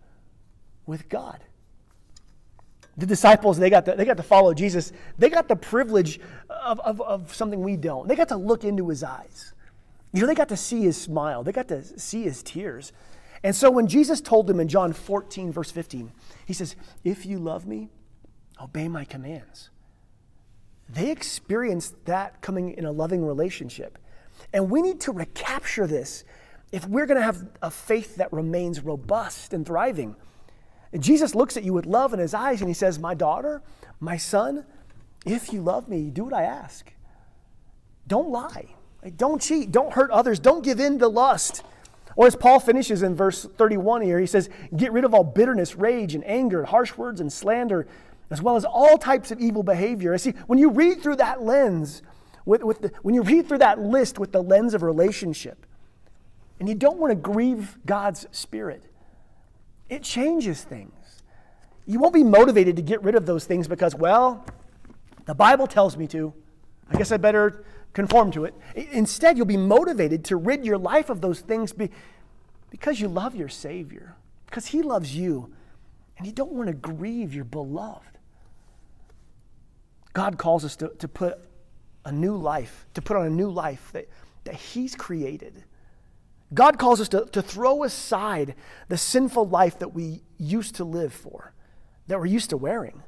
with 0.86 1.10
God. 1.10 1.44
The 2.98 3.06
disciples, 3.06 3.58
they 3.58 3.70
got 3.70 3.86
to, 3.86 3.96
they 3.96 4.06
got 4.06 4.18
to 4.18 4.24
follow 4.24 4.54
Jesus. 4.54 4.92
They 5.18 5.30
got 5.30 5.48
the 5.48 5.56
privilege 5.56 6.20
of, 6.50 6.80
of, 6.82 7.02
of 7.02 7.34
something 7.34 7.62
we 7.62 7.78
don't. 7.78 8.08
They 8.08 8.16
got 8.16 8.28
to 8.28 8.38
look 8.38 8.64
into 8.64 8.90
his 8.90 9.02
eyes. 9.02 9.54
You 10.14 10.22
know, 10.22 10.28
they 10.28 10.36
got 10.36 10.50
to 10.50 10.58
see 10.58 10.82
his 10.82 10.98
smile. 10.98 11.44
They 11.44 11.54
got 11.54 11.70
to 11.70 11.84
see 11.84 12.24
his 12.24 12.44
tears. 12.44 12.92
And 13.44 13.56
so 13.56 13.72
when 13.72 13.88
Jesus 13.88 14.22
told 14.22 14.48
them 14.48 14.60
in 14.60 14.68
John 14.68 14.94
14, 14.94 15.52
verse 15.52 15.72
15, 15.72 16.12
he 16.46 16.54
says, 16.54 16.76
If 17.04 17.26
you 17.26 17.40
love 17.40 17.66
me, 17.66 17.90
obey 18.62 18.88
my 18.88 19.04
commands. 19.06 19.71
They 20.94 21.12
experienced 21.12 22.06
that 22.06 22.42
coming 22.42 22.74
in 22.74 22.86
a 22.86 22.92
loving 22.92 23.26
relationship. 23.26 23.98
And 24.54 24.70
we 24.70 24.82
need 24.82 25.00
to 25.02 25.12
recapture 25.12 25.88
this 25.88 26.24
if 26.72 26.88
we're 26.88 27.06
going 27.06 27.20
to 27.20 27.24
have 27.24 27.48
a 27.62 27.72
faith 27.72 28.16
that 28.18 28.32
remains 28.32 28.82
robust 28.82 29.54
and 29.54 29.66
thriving. 29.66 30.16
Jesus 31.00 31.36
looks 31.36 31.56
at 31.56 31.64
you 31.64 31.74
with 31.74 31.86
love 31.86 32.14
in 32.14 32.20
his 32.20 32.34
eyes 32.34 32.62
and 32.62 32.70
he 32.70 32.74
says, 32.74 33.00
My 33.00 33.14
daughter, 33.14 33.62
my 34.00 34.18
son, 34.18 34.66
if 35.26 35.54
you 35.54 35.62
love 35.62 35.88
me, 35.88 36.10
do 36.10 36.26
what 36.26 36.34
I 36.34 36.44
ask. 36.44 36.92
Don't 38.08 38.30
lie. 38.30 38.76
Don't 39.16 39.42
cheat. 39.42 39.72
Don't 39.72 39.94
hurt 39.94 40.12
others. 40.12 40.40
Don't 40.40 40.64
give 40.64 40.80
in 40.80 41.00
to 41.00 41.08
lust. 41.08 41.64
Or 42.16 42.28
as 42.28 42.36
Paul 42.36 42.60
finishes 42.60 43.04
in 43.04 43.16
verse 43.16 43.46
31 43.46 44.02
here, 44.02 44.20
he 44.20 44.26
says, 44.26 44.50
Get 44.76 44.92
rid 44.92 45.06
of 45.06 45.14
all 45.14 45.24
bitterness, 45.24 45.76
rage, 45.76 46.14
and 46.14 46.26
anger, 46.28 46.66
harsh 46.66 46.98
words, 46.98 47.22
and 47.22 47.32
slander, 47.32 47.88
as 48.32 48.42
well 48.42 48.56
as 48.56 48.64
all 48.64 48.98
types 48.98 49.30
of 49.30 49.40
evil 49.40 49.62
behavior. 49.62 50.14
I 50.14 50.18
see, 50.18 50.32
when 50.48 50.58
you 50.58 50.70
read 50.70 51.04
through 51.04 51.18
that 51.18 51.44
lens, 51.44 52.02
with, 52.46 52.64
with 52.64 52.82
the, 52.82 52.92
when 53.02 53.14
you 53.14 53.22
read 53.22 53.48
through 53.48 53.60
that 53.60 53.80
list 53.80 54.18
with 54.18 54.32
the 54.32 54.42
lens 54.42 54.74
of 54.74 54.82
relationship, 54.82 55.66
and 56.60 56.70
you 56.70 56.74
don't 56.74 56.98
want 56.98 57.12
to 57.12 57.16
grieve 57.16 57.78
God's 57.86 58.26
Spirit, 58.32 58.84
it 59.90 60.02
changes 60.02 60.64
things. 60.64 60.94
You 61.86 62.00
won't 62.00 62.14
be 62.14 62.24
motivated 62.24 62.78
to 62.78 62.82
get 62.82 63.04
rid 63.04 63.16
of 63.16 63.26
those 63.26 63.46
things 63.46 63.68
because, 63.68 63.94
well, 63.94 64.46
the 65.26 65.36
Bible 65.36 65.68
tells 65.68 65.98
me 65.98 66.08
to. 66.08 66.34
I 66.90 66.98
guess 66.98 67.12
I 67.12 67.18
better 67.18 67.66
conform 67.94 68.32
to 68.32 68.46
it. 68.46 68.54
Instead, 68.76 69.36
you'll 69.36 69.46
be 69.46 69.58
motivated 69.58 70.24
to 70.26 70.38
rid 70.38 70.64
your 70.66 70.78
life 70.78 71.10
of 71.10 71.20
those 71.20 71.42
things 71.42 71.74
because 72.70 73.02
you 73.02 73.10
love 73.10 73.36
your 73.36 73.50
Savior, 73.50 74.16
because 74.46 74.68
He 74.68 74.82
loves 74.82 75.16
you, 75.16 75.52
and 76.18 76.26
you 76.26 76.32
don't 76.32 76.52
want 76.52 76.68
to 76.68 76.74
grieve 76.74 77.34
your 77.34 77.46
beloved. 77.46 78.11
God 80.14 80.38
calls 80.38 80.66
us 80.66 80.76
to, 80.78 80.90
to 81.00 81.08
put 81.08 81.40
a 82.06 82.12
new 82.12 82.36
life, 82.36 82.86
to 82.94 83.02
put 83.02 83.18
on 83.18 83.26
a 83.26 83.30
new 83.30 83.50
life 83.50 83.92
that, 83.94 84.10
that 84.44 84.56
He's 84.56 84.96
created. 84.96 85.64
God 86.54 86.78
calls 86.78 87.00
us 87.00 87.08
to, 87.10 87.26
to 87.32 87.42
throw 87.42 87.84
aside 87.84 88.56
the 88.90 88.98
sinful 88.98 89.48
life 89.48 89.80
that 89.80 89.94
we 89.94 90.22
used 90.38 90.76
to 90.76 90.84
live 90.84 91.14
for, 91.14 91.54
that 92.08 92.20
we're 92.20 92.26
used 92.26 92.50
to 92.50 92.58
wearing. 92.58 93.04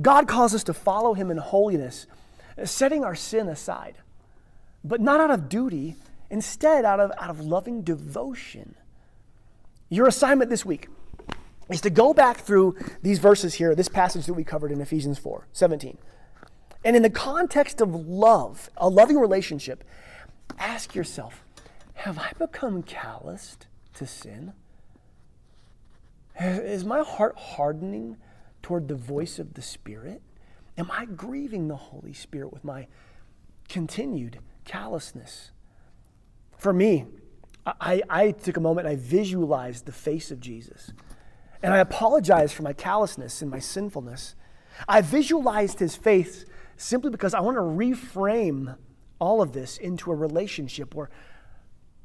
God 0.00 0.28
calls 0.28 0.54
us 0.54 0.64
to 0.64 0.74
follow 0.74 1.14
Him 1.14 1.30
in 1.30 1.38
holiness, 1.38 2.06
setting 2.64 3.04
our 3.04 3.16
sin 3.16 3.48
aside, 3.48 3.96
but 4.84 5.00
not 5.00 5.20
out 5.20 5.30
of 5.30 5.48
duty, 5.48 5.96
instead, 6.30 6.84
out 6.84 7.00
of, 7.00 7.12
out 7.18 7.30
of 7.30 7.40
loving 7.40 7.82
devotion. 7.82 8.74
Your 9.88 10.06
assignment 10.06 10.50
this 10.50 10.64
week 10.64 10.88
is 11.70 11.80
to 11.82 11.90
go 11.90 12.12
back 12.12 12.38
through 12.38 12.76
these 13.02 13.18
verses 13.18 13.54
here, 13.54 13.74
this 13.74 13.88
passage 13.88 14.26
that 14.26 14.34
we 14.34 14.44
covered 14.44 14.72
in 14.72 14.80
Ephesians 14.80 15.18
4 15.18 15.46
17. 15.52 15.98
And 16.84 16.96
in 16.96 17.02
the 17.02 17.10
context 17.10 17.80
of 17.80 17.94
love, 17.94 18.68
a 18.76 18.88
loving 18.88 19.18
relationship, 19.18 19.84
ask 20.58 20.94
yourself 20.94 21.44
have 21.94 22.18
I 22.18 22.32
become 22.38 22.82
calloused 22.82 23.66
to 23.94 24.06
sin? 24.06 24.54
Is 26.40 26.84
my 26.84 27.02
heart 27.02 27.36
hardening 27.38 28.16
toward 28.62 28.88
the 28.88 28.94
voice 28.94 29.38
of 29.38 29.54
the 29.54 29.62
Spirit? 29.62 30.22
Am 30.76 30.90
I 30.90 31.04
grieving 31.04 31.68
the 31.68 31.76
Holy 31.76 32.12
Spirit 32.12 32.52
with 32.52 32.64
my 32.64 32.88
continued 33.68 34.40
callousness? 34.64 35.52
For 36.56 36.72
me, 36.72 37.06
I, 37.64 38.02
I 38.08 38.30
took 38.32 38.56
a 38.56 38.60
moment 38.60 38.88
and 38.88 38.96
I 38.96 39.00
visualized 39.00 39.86
the 39.86 39.92
face 39.92 40.30
of 40.30 40.40
Jesus. 40.40 40.92
And 41.62 41.72
I 41.72 41.78
apologize 41.78 42.52
for 42.52 42.62
my 42.62 42.72
callousness 42.72 43.42
and 43.42 43.50
my 43.50 43.58
sinfulness. 43.58 44.34
I 44.88 45.00
visualized 45.00 45.78
his 45.78 45.96
face 45.96 46.44
simply 46.76 47.10
because 47.10 47.34
I 47.34 47.40
want 47.40 47.56
to 47.56 47.60
reframe 47.60 48.76
all 49.20 49.40
of 49.40 49.52
this 49.52 49.78
into 49.78 50.10
a 50.10 50.14
relationship 50.14 50.94
where 50.94 51.10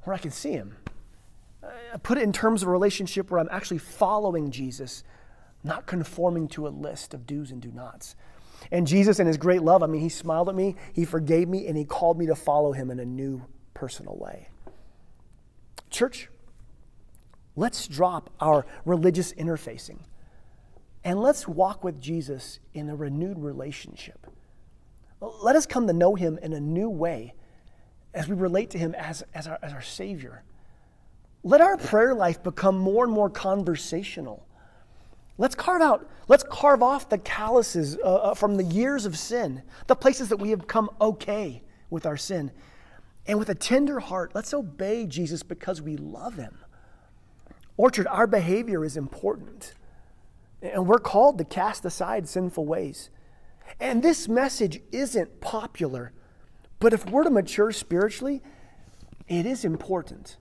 where 0.08 0.16
I 0.16 0.20
can 0.20 0.32
see 0.32 0.52
Him. 0.52 0.78
I 1.94 1.98
put 1.98 2.18
it 2.18 2.24
in 2.24 2.32
terms 2.32 2.62
of 2.62 2.70
a 2.70 2.72
relationship 2.72 3.30
where 3.30 3.42
I'm 3.42 3.50
actually 3.52 3.80
following 3.80 4.52
Jesus, 4.52 5.04
not 5.66 5.86
conforming 5.86 6.48
to 6.50 6.66
a 6.66 6.70
list 6.70 7.14
of 7.14 7.28
do's 7.28 7.52
and 7.52 7.62
do 7.62 7.72
nots. 7.72 8.16
And 8.72 8.88
Jesus, 8.88 9.20
in 9.20 9.28
His 9.28 9.36
great 9.36 9.62
love, 9.62 9.84
I 9.84 9.88
mean, 9.88 10.00
He 10.00 10.08
smiled 10.08 10.48
at 10.48 10.56
me, 10.56 10.78
He 10.94 11.04
forgave 11.04 11.50
me, 11.50 11.68
and 11.68 11.78
He 11.78 11.84
called 11.84 12.18
me 12.18 12.26
to 12.28 12.36
follow 12.36 12.72
Him 12.72 12.90
in 12.90 13.02
a 13.02 13.06
new 13.06 13.44
personal 13.74 14.16
way. 14.16 14.48
Church, 15.90 16.30
let's 17.58 17.88
drop 17.88 18.30
our 18.40 18.66
religious 18.86 19.34
interfacing 19.34 20.00
and 21.04 21.22
let's 21.22 21.48
walk 21.48 21.84
with 21.84 22.00
Jesus 22.02 22.60
in 22.74 22.90
a 22.90 22.96
renewed 22.96 23.40
relationship. 23.40 24.28
Let 25.20 25.56
us 25.56 25.66
come 25.66 25.88
to 25.88 25.94
know 25.94 26.16
Him 26.16 26.38
in 26.42 26.54
a 26.54 26.60
new 26.60 26.90
way 26.90 27.34
as 28.14 28.28
we 28.28 28.36
relate 28.36 28.70
to 28.72 28.78
Him 28.78 28.94
as, 28.96 29.24
as, 29.34 29.48
our, 29.48 29.58
as 29.62 29.74
our 29.74 29.82
Savior. 29.82 30.44
Let 31.44 31.62
our 31.62 31.78
prayer 31.78 32.14
life 32.14 32.44
become 32.44 32.78
more 32.78 33.04
and 33.04 33.14
more 33.14 33.30
conversational. 33.30 34.46
Let's 35.38 35.56
carve 35.56 35.82
out, 35.82 36.10
let's 36.28 36.44
carve 36.44 36.84
off 36.84 37.10
the 37.10 37.20
calluses 37.20 37.98
uh, 38.04 38.16
uh, 38.16 38.34
from 38.34 38.56
the 38.56 38.64
years 38.64 39.06
of 39.06 39.18
sin, 39.18 39.62
the 39.86 39.96
places 39.96 40.30
that 40.30 40.38
we 40.38 40.50
have 40.50 40.60
become 40.60 40.90
okay 41.00 41.64
with 41.90 42.06
our 42.06 42.18
sin. 42.18 42.52
And 43.28 43.40
with 43.40 43.50
a 43.50 43.56
tender 43.56 44.00
heart, 44.00 44.32
let's 44.34 44.54
obey 44.54 45.06
Jesus 45.06 45.44
because 45.44 45.82
we 45.82 45.96
love 45.96 46.36
Him. 46.36 46.58
Orchard, 47.78 48.08
our 48.08 48.28
behavior 48.28 48.84
is 48.84 48.98
important. 48.98 49.74
And 50.62 50.88
we're 50.88 51.00
called 51.00 51.38
to 51.38 51.46
cast 51.46 51.86
aside 51.86 52.28
sinful 52.28 52.66
ways. 52.66 53.10
And 53.80 54.02
this 54.02 54.28
message 54.28 54.82
isn't 54.92 55.40
popular 55.40 56.12
but 56.80 56.94
if 56.94 57.10
we're 57.10 57.24
to 57.24 57.30
mature 57.30 57.72
spiritually, 57.72 58.42
it 59.28 59.46
is 59.46 59.66
important. 59.66 60.38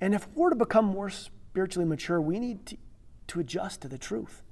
And 0.00 0.14
if 0.14 0.28
we're 0.34 0.50
to 0.50 0.56
become 0.56 0.84
more 0.84 1.10
spiritually 1.10 1.88
mature, 1.88 2.20
we 2.20 2.38
need 2.38 2.66
to, 2.66 2.76
to 3.28 3.40
adjust 3.40 3.82
to 3.82 3.88
the 3.88 3.98
truth. 3.98 4.42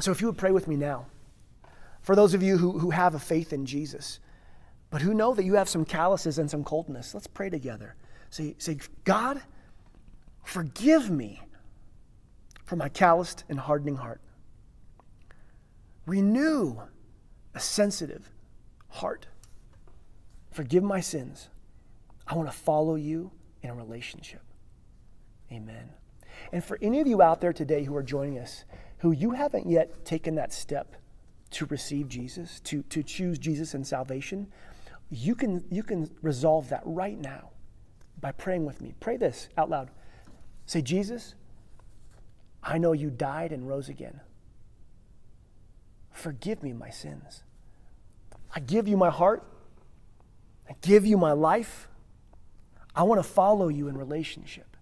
So 0.00 0.10
if 0.10 0.20
you 0.20 0.26
would 0.26 0.38
pray 0.38 0.50
with 0.50 0.66
me 0.66 0.76
now, 0.76 1.06
for 2.00 2.16
those 2.16 2.34
of 2.34 2.42
you 2.42 2.58
who, 2.58 2.78
who 2.78 2.90
have 2.90 3.14
a 3.14 3.20
faith 3.20 3.52
in 3.52 3.64
Jesus, 3.66 4.18
but 4.90 5.02
who 5.02 5.14
know 5.14 5.34
that 5.34 5.44
you 5.44 5.54
have 5.54 5.68
some 5.68 5.84
calluses 5.84 6.38
and 6.38 6.50
some 6.50 6.64
coldness, 6.64 7.14
let's 7.14 7.28
pray 7.28 7.48
together. 7.48 7.94
Say, 8.32 8.54
say 8.56 8.78
God, 9.04 9.42
forgive 10.42 11.10
me 11.10 11.42
for 12.64 12.76
my 12.76 12.88
calloused 12.88 13.44
and 13.50 13.60
hardening 13.60 13.96
heart. 13.96 14.22
Renew 16.06 16.78
a 17.54 17.60
sensitive 17.60 18.30
heart. 18.88 19.26
Forgive 20.50 20.82
my 20.82 20.98
sins. 20.98 21.50
I 22.26 22.34
want 22.34 22.50
to 22.50 22.56
follow 22.56 22.94
you 22.94 23.32
in 23.60 23.68
a 23.68 23.74
relationship. 23.74 24.40
Amen. 25.52 25.90
And 26.52 26.64
for 26.64 26.78
any 26.80 27.00
of 27.00 27.06
you 27.06 27.20
out 27.20 27.42
there 27.42 27.52
today 27.52 27.84
who 27.84 27.94
are 27.94 28.02
joining 28.02 28.38
us, 28.38 28.64
who 29.00 29.12
you 29.12 29.32
haven't 29.32 29.68
yet 29.68 30.06
taken 30.06 30.36
that 30.36 30.54
step 30.54 30.96
to 31.50 31.66
receive 31.66 32.08
Jesus, 32.08 32.60
to, 32.60 32.82
to 32.84 33.02
choose 33.02 33.38
Jesus 33.38 33.74
and 33.74 33.86
salvation, 33.86 34.46
you 35.10 35.34
can, 35.34 35.62
you 35.70 35.82
can 35.82 36.10
resolve 36.22 36.70
that 36.70 36.80
right 36.86 37.18
now 37.18 37.51
by 38.22 38.32
praying 38.32 38.64
with 38.64 38.80
me. 38.80 38.94
Pray 39.00 39.18
this 39.18 39.50
out 39.58 39.68
loud. 39.68 39.90
Say, 40.64 40.80
Jesus, 40.80 41.34
I 42.62 42.78
know 42.78 42.92
you 42.92 43.10
died 43.10 43.52
and 43.52 43.68
rose 43.68 43.90
again. 43.90 44.20
Forgive 46.12 46.62
me 46.62 46.72
my 46.72 46.88
sins. 46.88 47.42
I 48.54 48.60
give 48.60 48.88
you 48.88 48.96
my 48.96 49.10
heart. 49.10 49.42
I 50.70 50.74
give 50.80 51.04
you 51.04 51.18
my 51.18 51.32
life. 51.32 51.88
I 52.94 53.02
want 53.02 53.18
to 53.18 53.28
follow 53.28 53.68
you 53.68 53.88
in 53.88 53.98
relationship. 53.98 54.76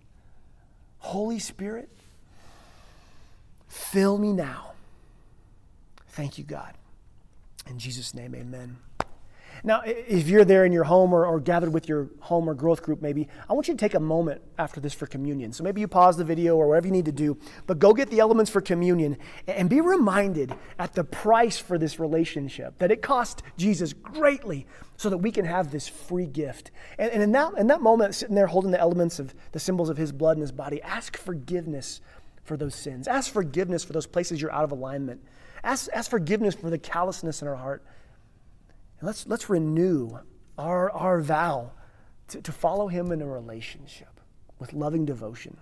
Holy 0.98 1.38
Spirit, 1.38 1.88
fill 3.66 4.18
me 4.18 4.33
now. 4.33 4.72
Thank 6.09 6.37
you, 6.37 6.44
God. 6.44 6.74
In 7.66 7.79
Jesus' 7.79 8.12
name, 8.12 8.35
amen. 8.35 8.76
Now, 9.62 9.83
if 9.85 10.29
you're 10.29 10.44
there 10.44 10.64
in 10.64 10.73
your 10.73 10.85
home 10.85 11.12
or, 11.12 11.27
or, 11.27 11.40
gathered 11.40 11.73
with 11.73 11.88
your 11.88 12.09
home 12.20 12.49
or 12.49 12.55
growth 12.55 12.83
group, 12.83 13.03
maybe, 13.03 13.29
I 13.49 13.53
want 13.53 13.68
you 13.68 13.75
to 13.75 13.79
take 13.79 13.94
a 13.94 14.01
moment 14.01 14.40
after 14.59 14.81
this 14.81 14.94
for 14.94 15.07
communion. 15.07 15.53
So 15.53 15.64
maybe 15.64 15.81
you 15.81 15.88
pause 15.88 16.16
the 16.16 16.25
video 16.25 16.57
or 16.57 16.68
whatever 16.68 16.87
you 16.87 16.92
need 16.92 17.05
to 17.07 17.12
do, 17.12 17.38
but 17.66 17.79
go 17.79 17.92
get 17.92 18.11
the 18.11 18.20
elements 18.20 18.51
for 18.51 18.61
communion 18.61 19.18
and 19.46 19.68
be 19.68 19.81
reminded 19.81 20.55
at 20.79 20.94
the 20.94 21.05
price 21.05 21.59
for 21.59 21.79
this 21.79 21.99
relationship, 21.99 22.79
that 22.79 22.90
it 22.90 23.03
cost 23.03 23.42
Jesus 23.57 23.92
greatly 23.92 24.66
so 24.96 25.11
that 25.11 25.18
we 25.18 25.31
can 25.31 25.44
have 25.44 25.70
this 25.70 25.88
free 25.88 26.27
gift. 26.27 26.70
And, 26.99 27.11
and 27.11 27.23
in, 27.23 27.33
that, 27.33 27.55
in 27.59 27.66
that 27.68 27.83
moment, 27.83 28.14
sitting 28.14 28.35
there 28.35 28.46
holding 28.46 28.70
the 28.70 28.81
elements 28.81 29.18
of 29.18 29.35
the 29.53 29.61
symbols 29.61 29.88
of 29.88 29.96
his 29.96 30.12
blood 30.12 30.37
and 30.37 30.42
his 30.42 30.53
body, 30.53 30.81
ask 30.83 31.16
forgiveness 31.16 32.01
for 32.44 32.57
those 32.57 32.75
sins. 32.75 33.07
Ask 33.07 33.33
forgiveness 33.33 33.85
for 33.85 33.92
those 33.92 34.07
places 34.07 34.40
you're 34.40 34.53
out 34.53 34.64
of 34.64 34.73
alignment. 34.73 35.20
Ask, 35.62 35.88
ask 35.92 36.11
forgiveness 36.11 36.55
for 36.55 36.70
the 36.70 36.79
callousness 36.79 37.42
in 37.42 37.49
our 37.49 37.57
heart. 37.57 37.85
And 39.01 39.07
let's, 39.07 39.27
let's 39.27 39.49
renew 39.49 40.11
our, 40.59 40.91
our 40.91 41.21
vow 41.21 41.73
to, 42.29 42.43
to 42.43 42.53
follow 42.53 42.89
him 42.89 43.11
in 43.13 43.23
a 43.23 43.27
relationship 43.27 44.21
with 44.59 44.73
loving 44.75 45.05
devotion. 45.05 45.57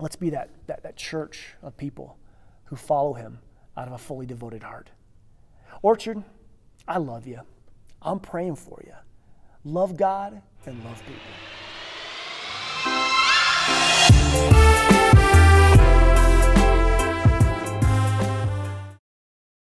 Let's 0.00 0.16
be 0.16 0.30
that, 0.30 0.50
that, 0.66 0.82
that 0.82 0.96
church 0.96 1.54
of 1.62 1.76
people 1.76 2.16
who 2.64 2.76
follow 2.76 3.12
him 3.12 3.38
out 3.76 3.88
of 3.88 3.92
a 3.92 3.98
fully 3.98 4.26
devoted 4.26 4.62
heart. 4.62 4.90
Orchard, 5.82 6.22
I 6.88 6.98
love 6.98 7.26
you. 7.26 7.40
I'm 8.00 8.18
praying 8.18 8.56
for 8.56 8.82
you. 8.84 8.94
Love 9.64 9.96
God 9.96 10.42
and 10.66 10.84
love 10.84 11.00
people. 11.06 11.20